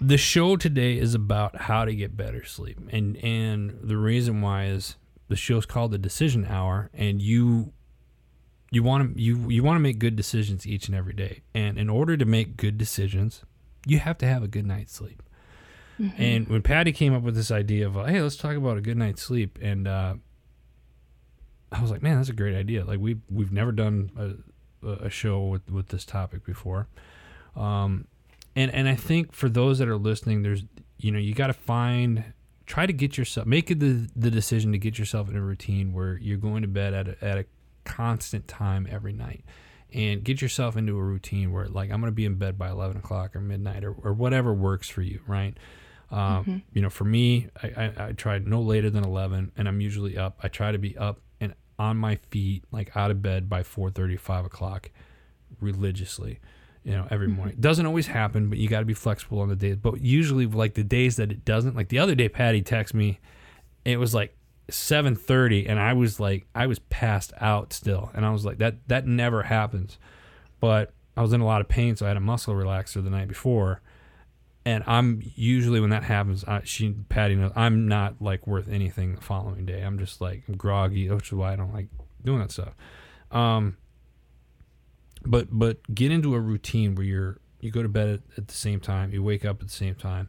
the 0.01 0.17
show 0.17 0.57
today 0.57 0.97
is 0.97 1.15
about 1.15 1.63
how 1.63 1.85
to 1.85 1.95
get 1.95 2.17
better 2.17 2.45
sleep. 2.45 2.79
And 2.91 3.17
and 3.17 3.77
the 3.83 3.97
reason 3.97 4.41
why 4.41 4.67
is 4.67 4.97
the 5.29 5.37
show's 5.37 5.67
called 5.67 5.91
the 5.91 5.99
decision 5.99 6.47
hour 6.47 6.89
and 6.95 7.21
you 7.21 7.73
you 8.71 8.83
want 8.83 9.15
to 9.17 9.21
you 9.21 9.51
you 9.51 9.63
want 9.63 9.77
to 9.77 9.81
make 9.81 9.99
good 9.99 10.15
decisions 10.15 10.67
each 10.67 10.87
and 10.87 10.97
every 10.97 11.13
day. 11.13 11.43
And 11.55 11.77
in 11.77 11.91
order 11.91 12.17
to 12.17 12.25
make 12.25 12.57
good 12.57 12.79
decisions 12.79 13.43
you 13.85 13.99
have 13.99 14.17
to 14.19 14.27
have 14.27 14.43
a 14.45 14.49
good 14.49 14.65
night's 14.65 14.93
sleep. 14.95 15.23
Mhm. 16.01 16.13
and 16.19 16.49
when 16.49 16.63
patty 16.63 16.93
came 16.93 17.13
up 17.13 17.23
with 17.23 17.35
this 17.35 17.51
idea 17.51 17.87
of 17.87 17.95
hey 18.07 18.23
let's 18.23 18.37
talk 18.37 18.57
about 18.57 18.79
a 18.79 18.81
good 18.81 18.97
night's 18.97 19.21
sleep 19.21 19.59
and 19.61 19.87
uh 19.87 20.15
i 21.71 21.83
was 21.83 21.91
like 21.91 22.03
man 22.03 22.17
that's 22.17 22.31
a 22.31 22.33
great 22.33 22.55
idea. 22.57 22.85
Like 22.85 23.01
we 23.01 23.19
we've 23.29 23.53
never 23.53 23.73
done 23.73 24.45
a, 24.85 25.11
show 25.11 25.41
with 25.47 25.71
with 25.71 25.89
this 25.89 26.05
topic 26.05 26.45
before. 26.45 26.89
Um 27.57 28.07
and 28.55 28.71
and 28.75 28.87
i 28.89 28.95
think 28.95 29.33
for 29.33 29.49
those 29.49 29.79
that 29.79 29.89
are 29.89 29.97
listening 29.97 30.43
there's 30.43 30.63
you 30.99 31.11
know 31.11 31.19
you 31.19 31.35
got 31.35 31.47
to 31.47 31.55
find 31.55 32.23
try 32.67 32.85
to 32.85 32.93
get 32.93 33.17
yourself 33.17 33.47
make 33.47 33.67
the 33.69 34.09
the 34.15 34.31
decision 34.31 34.73
to 34.73 34.79
get 34.79 34.99
yourself 34.99 35.29
in 35.31 35.37
a 35.37 35.41
routine 35.41 35.93
where 35.95 36.19
you're 36.19 36.37
going 36.39 36.61
to 36.63 36.69
bed 36.69 36.93
at 36.93 37.09
a, 37.09 37.25
at 37.25 37.39
a 37.39 37.45
constant 37.85 38.47
time 38.49 38.87
every 38.91 39.13
night. 39.13 39.43
And 39.95 40.23
get 40.25 40.41
yourself 40.41 40.77
into 40.77 40.97
a 40.99 41.03
routine 41.03 41.53
where 41.53 41.67
like 41.67 41.91
i'm 41.91 42.01
going 42.01 42.13
to 42.13 42.15
be 42.15 42.25
in 42.27 42.35
bed 42.37 42.59
by 42.59 42.69
11 42.71 42.99
o'clock 42.99 43.35
or 43.37 43.41
midnight 43.41 43.85
or, 43.85 43.93
or 44.03 44.13
whatever 44.13 44.53
works 44.55 44.89
for 44.89 45.03
you 45.03 45.21
right? 45.27 45.57
Um, 46.11 46.45
Mhm. 46.45 46.63
you 46.75 46.83
know 46.83 46.91
for 46.91 47.05
me 47.05 47.49
I, 47.63 47.67
I, 47.69 47.93
I 48.09 48.13
try 48.13 48.39
no 48.39 48.61
later 48.61 48.91
than 48.91 49.03
11 49.05 49.53
and 49.57 49.67
i'm 49.69 49.81
usually 49.81 50.17
up. 50.19 50.39
I 50.43 50.49
try 50.49 50.73
to 50.73 50.79
be 50.79 50.97
up 50.97 51.21
on 51.83 51.97
my 51.97 52.15
feet 52.15 52.65
like 52.71 52.97
out 52.97 53.11
of 53.11 53.21
bed 53.21 53.49
by 53.49 53.63
4.30 53.63 54.19
5 54.19 54.45
o'clock 54.45 54.91
religiously 55.61 56.39
you 56.85 56.93
know 56.93 57.07
every 57.11 57.27
mm-hmm. 57.27 57.37
morning. 57.37 57.57
Doesn't 57.59 57.87
always 57.87 58.07
happen 58.07 58.49
but 58.49 58.59
you 58.59 58.69
got 58.69 58.81
to 58.81 58.85
be 58.85 58.95
flexible 58.95 59.41
on 59.41 59.49
the 59.49 59.57
days. 59.57 59.77
But 59.77 60.01
usually 60.01 60.47
like 60.47 60.75
the 60.75 60.85
days 60.85 61.17
that 61.17 61.31
it 61.31 61.45
doesn't 61.45 61.77
like 61.77 61.89
the 61.89 61.99
other 61.99 62.15
day 62.15 62.29
patty 62.29 62.63
texted 62.63 62.95
me 62.95 63.21
it 63.85 63.99
was 63.99 64.15
like 64.15 64.37
7:30 64.71 65.69
and 65.69 65.79
I 65.79 65.93
was 65.93 66.21
like 66.21 66.47
I 66.55 66.67
was 66.67 66.79
passed 66.79 67.33
out 67.41 67.73
still. 67.73 68.11
And 68.15 68.25
I 68.25 68.31
was 68.31 68.45
like 68.45 68.59
that 68.59 68.77
that 68.89 69.07
never 69.07 69.45
happens. 69.45 69.99
But 70.61 70.93
I 71.17 71.23
was 71.23 71.33
in 71.33 71.41
a 71.41 71.47
lot 71.47 71.61
of 71.61 71.69
pain 71.69 71.97
so 71.97 72.07
I 72.07 72.09
had 72.09 72.17
a 72.17 72.21
muscle 72.21 72.55
relaxer 72.55 73.03
the 73.03 73.11
night 73.11 73.29
before 73.29 73.81
and 74.65 74.85
I'm 74.87 75.23
usually 75.35 75.81
when 75.81 75.91
that 75.91 76.05
happens 76.05 76.45
I, 76.45 76.63
she 76.65 76.91
Patty 77.09 77.35
knows 77.35 77.53
I'm 77.57 77.89
not 77.89 78.21
like 78.21 78.47
worth 78.47 78.69
anything 78.69 79.15
the 79.15 79.21
following 79.21 79.67
day. 79.67 79.83
I'm 79.83 79.99
just 79.99 80.21
like 80.21 80.43
groggy 80.57 81.09
which 81.11 81.29
is 81.29 81.33
why 81.33 81.53
I 81.53 81.57
don't 81.57 81.75
like 81.75 81.89
doing 82.25 82.39
that 82.39 82.51
stuff. 82.51 82.75
Um 83.31 83.77
but 85.25 85.49
but 85.51 85.95
get 85.95 86.11
into 86.11 86.35
a 86.35 86.41
routine 86.41 86.95
where 86.95 87.05
you're 87.05 87.41
you 87.61 87.71
go 87.71 87.83
to 87.83 87.89
bed 87.89 88.09
at, 88.09 88.21
at 88.39 88.49
the 88.49 88.55
same 88.55 88.81
time 88.81 89.13
you 89.13 89.23
wake 89.23 89.45
up 89.45 89.61
at 89.61 89.69
the 89.69 89.75
same 89.75 89.95
time. 89.95 90.29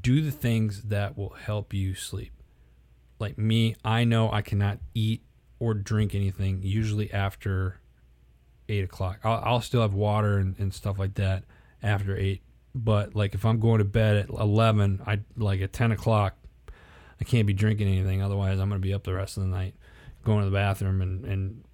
Do 0.00 0.20
the 0.20 0.30
things 0.30 0.82
that 0.84 1.16
will 1.16 1.30
help 1.30 1.72
you 1.72 1.94
sleep. 1.94 2.32
Like 3.18 3.38
me 3.38 3.76
i 3.84 4.04
know 4.04 4.30
i 4.32 4.42
cannot 4.42 4.78
eat 4.94 5.22
or 5.58 5.74
drink 5.74 6.14
anything 6.14 6.60
usually 6.62 7.12
after 7.12 7.80
eight 8.70 8.84
o'clock. 8.84 9.18
I'll, 9.24 9.42
I'll 9.44 9.60
still 9.60 9.82
have 9.82 9.92
water 9.94 10.38
and, 10.38 10.58
and 10.58 10.72
stuff 10.72 10.98
like 10.98 11.14
that 11.14 11.44
after 11.82 12.16
eight 12.16 12.42
but 12.74 13.14
like 13.14 13.34
if 13.34 13.44
i'm 13.44 13.58
going 13.60 13.78
to 13.78 13.84
bed 13.84 14.16
at 14.16 14.28
11 14.28 15.02
i 15.06 15.18
like 15.36 15.60
at 15.60 15.72
10 15.72 15.92
o'clock 15.92 16.34
i 17.20 17.24
can't 17.24 17.46
be 17.46 17.52
drinking 17.52 17.88
anything 17.88 18.22
otherwise 18.22 18.58
i'm 18.60 18.68
going 18.68 18.80
to 18.80 18.86
be 18.86 18.94
up 18.94 19.04
the 19.04 19.12
rest 19.14 19.36
of 19.36 19.42
the 19.42 19.48
night 19.48 19.74
going 20.24 20.40
to 20.40 20.44
the 20.44 20.54
bathroom 20.54 21.00
and, 21.02 21.24
and 21.24 21.64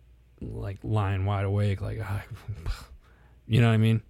like 0.41 0.79
lying 0.83 1.25
wide 1.25 1.45
awake 1.45 1.81
like 1.81 1.99
ah, 2.03 2.23
you 3.47 3.61
know 3.61 3.69
what 3.69 3.75
i 3.75 3.79
mean 3.79 4.01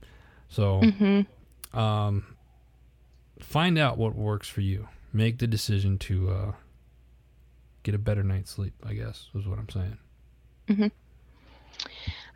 so 0.49 0.81
Mhm. 0.81 1.27
um, 1.75 2.25
find 3.41 3.79
out 3.79 3.99
what 3.99 4.15
works 4.15 4.49
for 4.49 4.61
you. 4.61 4.89
Make 5.13 5.39
the 5.39 5.47
decision 5.49 5.99
to 5.99 6.31
uh, 6.31 6.53
get 7.83 7.95
a 7.97 7.99
better 7.99 8.23
night's 8.23 8.53
sleep. 8.53 8.75
I 8.87 8.95
guess 8.95 9.29
is 9.35 9.47
what 9.47 9.59
I'm 9.59 9.69
saying. 9.69 10.91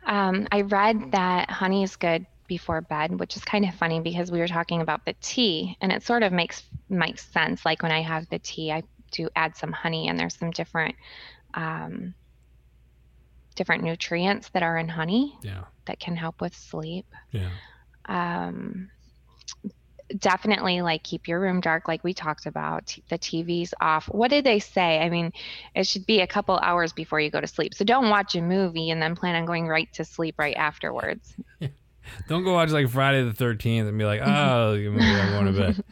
Um, 0.05 0.47
I 0.51 0.61
read 0.61 1.11
that 1.13 1.49
honey 1.49 1.83
is 1.83 1.95
good 1.95 2.25
before 2.51 2.81
bed, 2.81 3.17
which 3.17 3.37
is 3.37 3.45
kind 3.45 3.63
of 3.63 3.73
funny 3.75 4.01
because 4.01 4.29
we 4.29 4.39
were 4.39 4.47
talking 4.47 4.81
about 4.81 5.05
the 5.05 5.15
tea, 5.21 5.77
and 5.79 5.89
it 5.89 6.03
sort 6.03 6.21
of 6.21 6.33
makes 6.33 6.63
makes 6.89 7.23
sense. 7.31 7.65
Like 7.65 7.81
when 7.81 7.93
I 7.93 8.01
have 8.01 8.27
the 8.29 8.39
tea, 8.39 8.73
I 8.73 8.83
do 9.13 9.29
add 9.37 9.55
some 9.55 9.71
honey, 9.71 10.09
and 10.09 10.19
there's 10.19 10.37
some 10.37 10.51
different 10.51 10.95
um, 11.53 12.13
different 13.55 13.83
nutrients 13.85 14.49
that 14.49 14.63
are 14.63 14.77
in 14.77 14.89
honey 14.89 15.33
Yeah, 15.43 15.63
that 15.85 16.01
can 16.01 16.17
help 16.17 16.41
with 16.41 16.53
sleep. 16.53 17.05
yeah, 17.31 17.51
Um, 18.09 18.89
definitely, 20.17 20.81
like 20.81 21.03
keep 21.03 21.29
your 21.29 21.39
room 21.39 21.61
dark, 21.61 21.87
like 21.87 22.03
we 22.03 22.13
talked 22.13 22.45
about. 22.47 22.93
The 23.09 23.17
TV's 23.17 23.73
off. 23.79 24.07
What 24.07 24.29
did 24.29 24.43
they 24.43 24.59
say? 24.59 24.99
I 24.99 25.09
mean, 25.09 25.31
it 25.73 25.87
should 25.87 26.05
be 26.05 26.19
a 26.19 26.27
couple 26.27 26.57
hours 26.57 26.91
before 26.91 27.21
you 27.21 27.31
go 27.31 27.39
to 27.39 27.47
sleep. 27.47 27.73
So 27.73 27.85
don't 27.85 28.09
watch 28.09 28.35
a 28.35 28.41
movie 28.41 28.89
and 28.89 29.01
then 29.01 29.15
plan 29.15 29.35
on 29.35 29.45
going 29.45 29.69
right 29.69 29.87
to 29.93 30.03
sleep 30.03 30.35
right 30.37 30.57
afterwards. 30.57 31.33
Don't 32.27 32.43
go 32.43 32.53
watch 32.53 32.69
like 32.69 32.89
Friday 32.89 33.23
the 33.23 33.33
Thirteenth 33.33 33.87
and 33.87 33.97
be 33.97 34.05
like, 34.05 34.21
oh, 34.23 34.73
I'm 34.73 34.97
going 34.97 35.45
to 35.45 35.51
bed. 35.59 35.83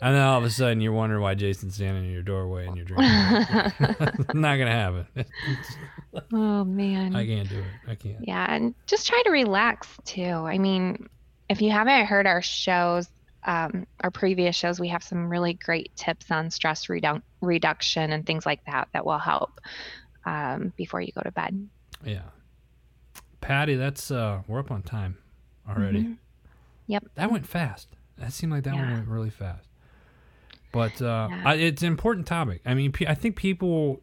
and 0.00 0.14
then 0.14 0.22
all 0.22 0.38
of 0.38 0.44
a 0.44 0.50
sudden 0.50 0.80
you're 0.80 0.92
wondering 0.92 1.20
why 1.22 1.34
Jason's 1.34 1.74
standing 1.74 2.04
in 2.04 2.12
your 2.12 2.22
doorway 2.22 2.66
and 2.66 2.76
you're 2.76 2.86
drinking. 2.86 3.10
Not 4.40 4.56
gonna 4.56 4.70
happen. 4.70 5.06
oh 6.32 6.64
man. 6.64 7.14
I 7.14 7.26
can't 7.26 7.48
do 7.48 7.58
it. 7.58 7.90
I 7.90 7.94
can't. 7.94 8.26
Yeah, 8.26 8.46
and 8.48 8.74
just 8.86 9.06
try 9.06 9.22
to 9.24 9.30
relax 9.30 9.88
too. 10.04 10.22
I 10.22 10.58
mean, 10.58 11.08
if 11.48 11.60
you 11.60 11.70
haven't 11.70 12.06
heard 12.06 12.26
our 12.26 12.42
shows, 12.42 13.08
um, 13.44 13.86
our 14.00 14.10
previous 14.10 14.56
shows, 14.56 14.80
we 14.80 14.88
have 14.88 15.02
some 15.02 15.28
really 15.28 15.54
great 15.54 15.94
tips 15.96 16.30
on 16.30 16.50
stress 16.50 16.86
redu- 16.86 17.22
reduction 17.40 18.12
and 18.12 18.24
things 18.24 18.46
like 18.46 18.64
that 18.66 18.88
that 18.92 19.04
will 19.04 19.18
help 19.18 19.60
um, 20.24 20.72
before 20.76 21.00
you 21.00 21.12
go 21.12 21.22
to 21.22 21.32
bed. 21.32 21.68
Yeah. 22.04 22.22
Patty, 23.40 23.74
that's 23.74 24.10
uh 24.12 24.42
we're 24.46 24.60
up 24.60 24.70
on 24.70 24.82
time 24.82 25.18
already. 25.68 26.02
Mhm. 26.04 26.16
Yep. 26.86 27.04
That 27.14 27.30
went 27.30 27.46
fast. 27.46 27.88
That 28.18 28.32
seemed 28.32 28.52
like 28.52 28.64
that 28.64 28.74
one 28.74 28.92
went 28.92 29.08
really 29.08 29.30
fast. 29.30 29.68
But 30.72 31.00
uh, 31.02 31.28
Yeah. 31.30 31.42
I, 31.44 31.54
it's 31.54 31.82
an 31.82 31.88
important 31.88 32.26
topic. 32.26 32.60
I 32.66 32.74
mean, 32.74 32.92
I 33.06 33.14
think 33.14 33.36
people 33.36 34.02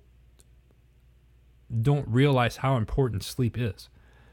don't 1.82 2.08
realize 2.08 2.58
how 2.58 2.78
important 2.78 3.24
sleep 3.24 3.58
is. 3.58 3.90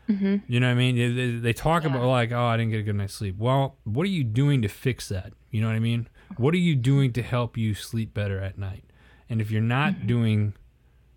hmm 0.07 0.37
You 0.47 0.61
know 0.61 0.67
what 0.69 0.73
I 0.73 0.75
mean? 0.75 0.97
They, 0.97 1.09
they, 1.13 1.31
they 1.39 1.53
talk 1.53 1.83
Yeah. 1.85 1.91
about 1.91 2.07
like, 2.07 2.33
oh, 2.33 2.45
I 2.45 2.57
didn't 2.57 2.71
get 2.73 2.81
a 2.81 2.83
good 2.83 2.97
night's 2.97 3.15
sleep. 3.15 3.37
Well, 3.39 3.77
what 3.85 4.05
are 4.05 4.11
you 4.11 4.25
doing 4.25 4.63
to 4.63 4.69
fix 4.69 5.09
that? 5.09 5.33
You 5.51 5.61
know 5.61 5.67
what 5.69 5.77
I 5.77 5.81
mean? 5.81 6.09
What 6.37 6.55
are 6.55 6.59
you 6.59 6.75
doing 6.77 7.13
to 7.15 7.23
help 7.23 7.57
you 7.57 7.75
sleep 7.75 8.15
better 8.15 8.39
at 8.41 8.59
night? 8.59 8.85
And 9.29 9.41
if 9.41 9.51
you're 9.51 9.61
not 9.63 9.95
Mm-hmm. 9.95 10.07
doing 10.07 10.55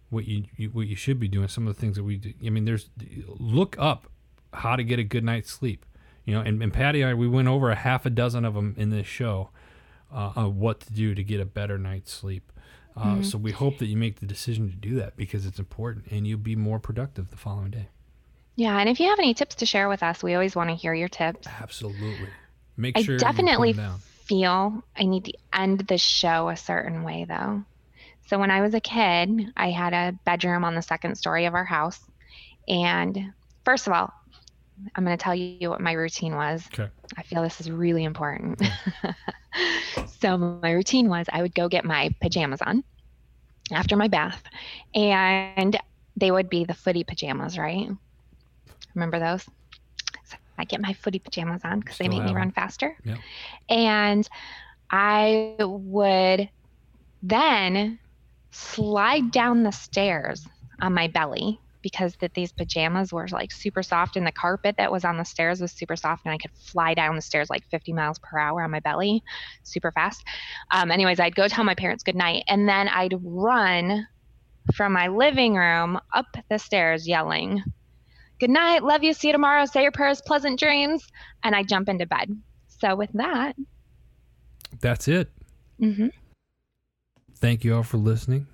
what 0.10 0.26
you, 0.28 0.46
you 0.58 0.70
what 0.70 0.88
you 0.88 0.96
should 0.96 1.20
be 1.20 1.28
doing, 1.28 1.48
some 1.48 1.68
of 1.68 1.76
the 1.76 1.80
things 1.80 1.96
that 1.96 2.04
we 2.04 2.18
do. 2.18 2.34
I 2.46 2.50
mean, 2.50 2.66
there's 2.66 2.90
look 3.28 3.76
up 3.78 4.08
how 4.54 4.76
to 4.76 4.84
get 4.84 4.98
a 4.98 5.04
good 5.04 5.24
night's 5.24 5.52
sleep. 5.52 5.86
You 6.30 6.36
know, 6.36 6.42
and, 6.42 6.62
and 6.62 6.72
Patty 6.72 7.02
and 7.02 7.10
I 7.10 7.14
we 7.16 7.28
went 7.28 7.48
over 7.48 7.72
a 7.72 7.76
half 7.76 8.06
a 8.06 8.12
dozen 8.12 8.46
of 8.46 8.54
them 8.54 8.76
in 8.78 8.92
this 8.92 9.08
show, 9.08 9.50
uh, 10.14 10.32
on 10.36 10.60
what 10.60 10.80
to 10.82 10.94
do 10.94 11.16
to 11.16 11.24
get 11.24 11.40
a 11.40 11.46
better 11.46 11.80
night's 11.80 12.12
sleep. 12.12 12.52
Uh, 12.96 13.04
Mm-hmm. 13.04 13.24
So 13.24 13.40
we 13.40 13.52
hope 13.52 13.80
that 13.80 13.88
you 13.88 13.98
make 13.98 14.20
the 14.20 14.28
decision 14.28 14.70
to 14.70 14.76
do 14.76 14.94
that 14.98 15.18
because 15.18 15.48
it's 15.48 15.58
important, 15.58 16.06
and 16.12 16.28
you'll 16.28 16.38
be 16.38 16.56
more 16.56 16.80
productive 16.80 17.32
the 17.32 17.38
following 17.38 17.72
day. 17.72 17.88
Yeah, 18.56 18.78
and 18.78 18.88
if 18.88 19.00
you 19.00 19.08
have 19.10 19.18
any 19.18 19.34
tips 19.34 19.56
to 19.56 19.66
share 19.66 19.90
with 19.90 20.04
us, 20.04 20.22
we 20.22 20.36
always 20.36 20.56
want 20.56 20.70
to 20.70 20.76
hear 20.76 20.94
your 20.94 21.08
tips. 21.08 21.48
Absolutely. 21.48 22.30
Make 22.78 22.96
I 22.96 23.02
sure 23.02 23.16
you 23.16 23.20
definitely 23.20 23.76
feel 24.26 24.84
I 24.96 25.06
need 25.06 25.26
to 25.26 25.34
end 25.52 25.80
the 25.88 25.98
show 25.98 26.50
a 26.50 26.58
certain 26.58 27.04
way 27.04 27.26
though. 27.28 27.64
So 28.28 28.38
when 28.38 28.52
I 28.52 28.62
was 28.62 28.76
a 28.76 28.80
kid, 28.80 29.52
I 29.58 29.72
had 29.72 29.94
a 29.94 30.14
bedroom 30.26 30.64
on 30.64 30.76
the 30.76 30.84
second 30.84 31.16
story 31.16 31.46
of 31.46 31.56
our 31.56 31.66
house. 31.66 32.00
And 32.68 33.34
first 33.66 33.88
of 33.88 33.94
all, 33.94 34.14
I'm 34.96 35.04
going 35.04 35.18
to 35.18 35.22
tell 35.22 35.36
you 35.36 35.70
what 35.70 35.82
my 35.82 35.94
routine 35.94 36.36
was. 36.36 36.68
Okay. 36.74 36.90
I 37.18 37.24
feel 37.24 37.42
this 37.42 37.60
is 37.60 37.72
really 37.72 38.04
important. 38.04 38.62
so 40.20 40.38
my 40.38 40.72
routine 40.72 41.10
was 41.10 41.28
I 41.32 41.42
would 41.42 41.56
go 41.56 41.68
get 41.68 41.86
my 41.86 42.14
pajamas 42.22 42.62
on 42.62 42.84
after 43.72 43.96
my 43.96 44.08
bath 44.08 44.44
and 44.96 45.78
they 46.16 46.32
would 46.32 46.50
be 46.50 46.66
the 46.66 46.74
footy 46.74 47.04
pajamas, 47.04 47.58
right? 47.58 47.90
Remember 48.96 49.20
those? 49.20 49.44
So 50.26 50.38
I 50.58 50.66
get 50.66 50.82
my 50.82 50.94
footy 50.94 51.20
pajamas 51.20 51.62
on 51.64 51.80
because 51.80 51.98
they 51.98 52.08
make 52.08 52.24
me 52.24 52.34
run 52.34 52.52
faster. 52.52 52.96
Yeah. 53.04 53.18
And 53.70 54.28
I 54.92 55.56
would 55.60 56.50
then 57.22 58.00
slide 58.52 59.32
down 59.32 59.64
the 59.64 59.72
stairs 59.72 60.48
on 60.82 60.94
my 60.94 61.08
belly 61.08 61.60
because 61.82 62.16
that 62.22 62.34
these 62.34 62.52
pajamas 62.52 63.14
were 63.14 63.28
like 63.32 63.52
super 63.52 63.82
soft 63.84 64.16
and 64.16 64.26
the 64.28 64.32
carpet 64.32 64.76
that 64.78 64.92
was 64.92 65.06
on 65.06 65.18
the 65.18 65.24
stairs 65.24 65.62
was 65.62 65.72
super 65.72 65.96
soft 65.96 66.26
and 66.26 66.34
I 66.34 66.38
could 66.38 66.52
fly 66.52 66.94
down 66.94 67.16
the 67.16 67.22
stairs 67.22 67.50
like 67.50 67.64
50 67.70 67.94
miles 67.94 68.20
per 68.20 68.38
hour 68.38 68.64
on 68.64 68.72
my 68.72 68.80
belly 68.80 69.24
super 69.64 69.92
fast. 69.92 70.24
Um, 70.72 70.92
anyways, 70.92 71.20
I'd 71.20 71.36
go 71.36 71.48
tell 71.48 71.64
my 71.64 71.76
parents 71.76 72.04
good 72.04 72.16
night 72.16 72.44
and 72.48 72.68
then 72.68 72.88
I'd 72.88 73.16
run 73.22 74.08
from 74.76 74.94
my 74.94 75.08
living 75.08 75.56
room 75.56 76.00
up 76.14 76.28
the 76.50 76.60
stairs 76.60 77.08
yelling, 77.08 77.64
Good 78.40 78.50
night, 78.50 78.84
love 78.84 79.04
you, 79.04 79.12
see 79.14 79.28
you 79.28 79.34
tomorrow, 79.34 79.66
say 79.66 79.84
your 79.84 79.92
prayers, 79.92 80.22
pleasant 80.26 80.58
dreams. 80.58 81.06
And 81.44 81.54
I 81.54 81.64
jump 81.64 81.90
into 81.90 82.06
bed. 82.06 82.30
So 82.68 82.96
with 82.96 83.12
that, 83.14 83.56
That's 84.80 85.08
it. 85.10 85.30
hmm 85.78 86.08
Thank 87.36 87.64
you 87.64 87.76
all 87.76 87.84
for 87.84 87.98
listening. 87.98 88.48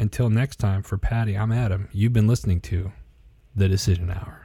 Until 0.00 0.30
next 0.30 0.56
time, 0.56 0.82
for 0.82 0.96
Patty, 0.96 1.36
I'm 1.36 1.52
Adam. 1.52 1.90
You've 1.92 2.14
been 2.14 2.26
listening 2.26 2.62
to 2.62 2.90
The 3.54 3.68
Decision 3.68 4.08
Hour. 4.08 4.39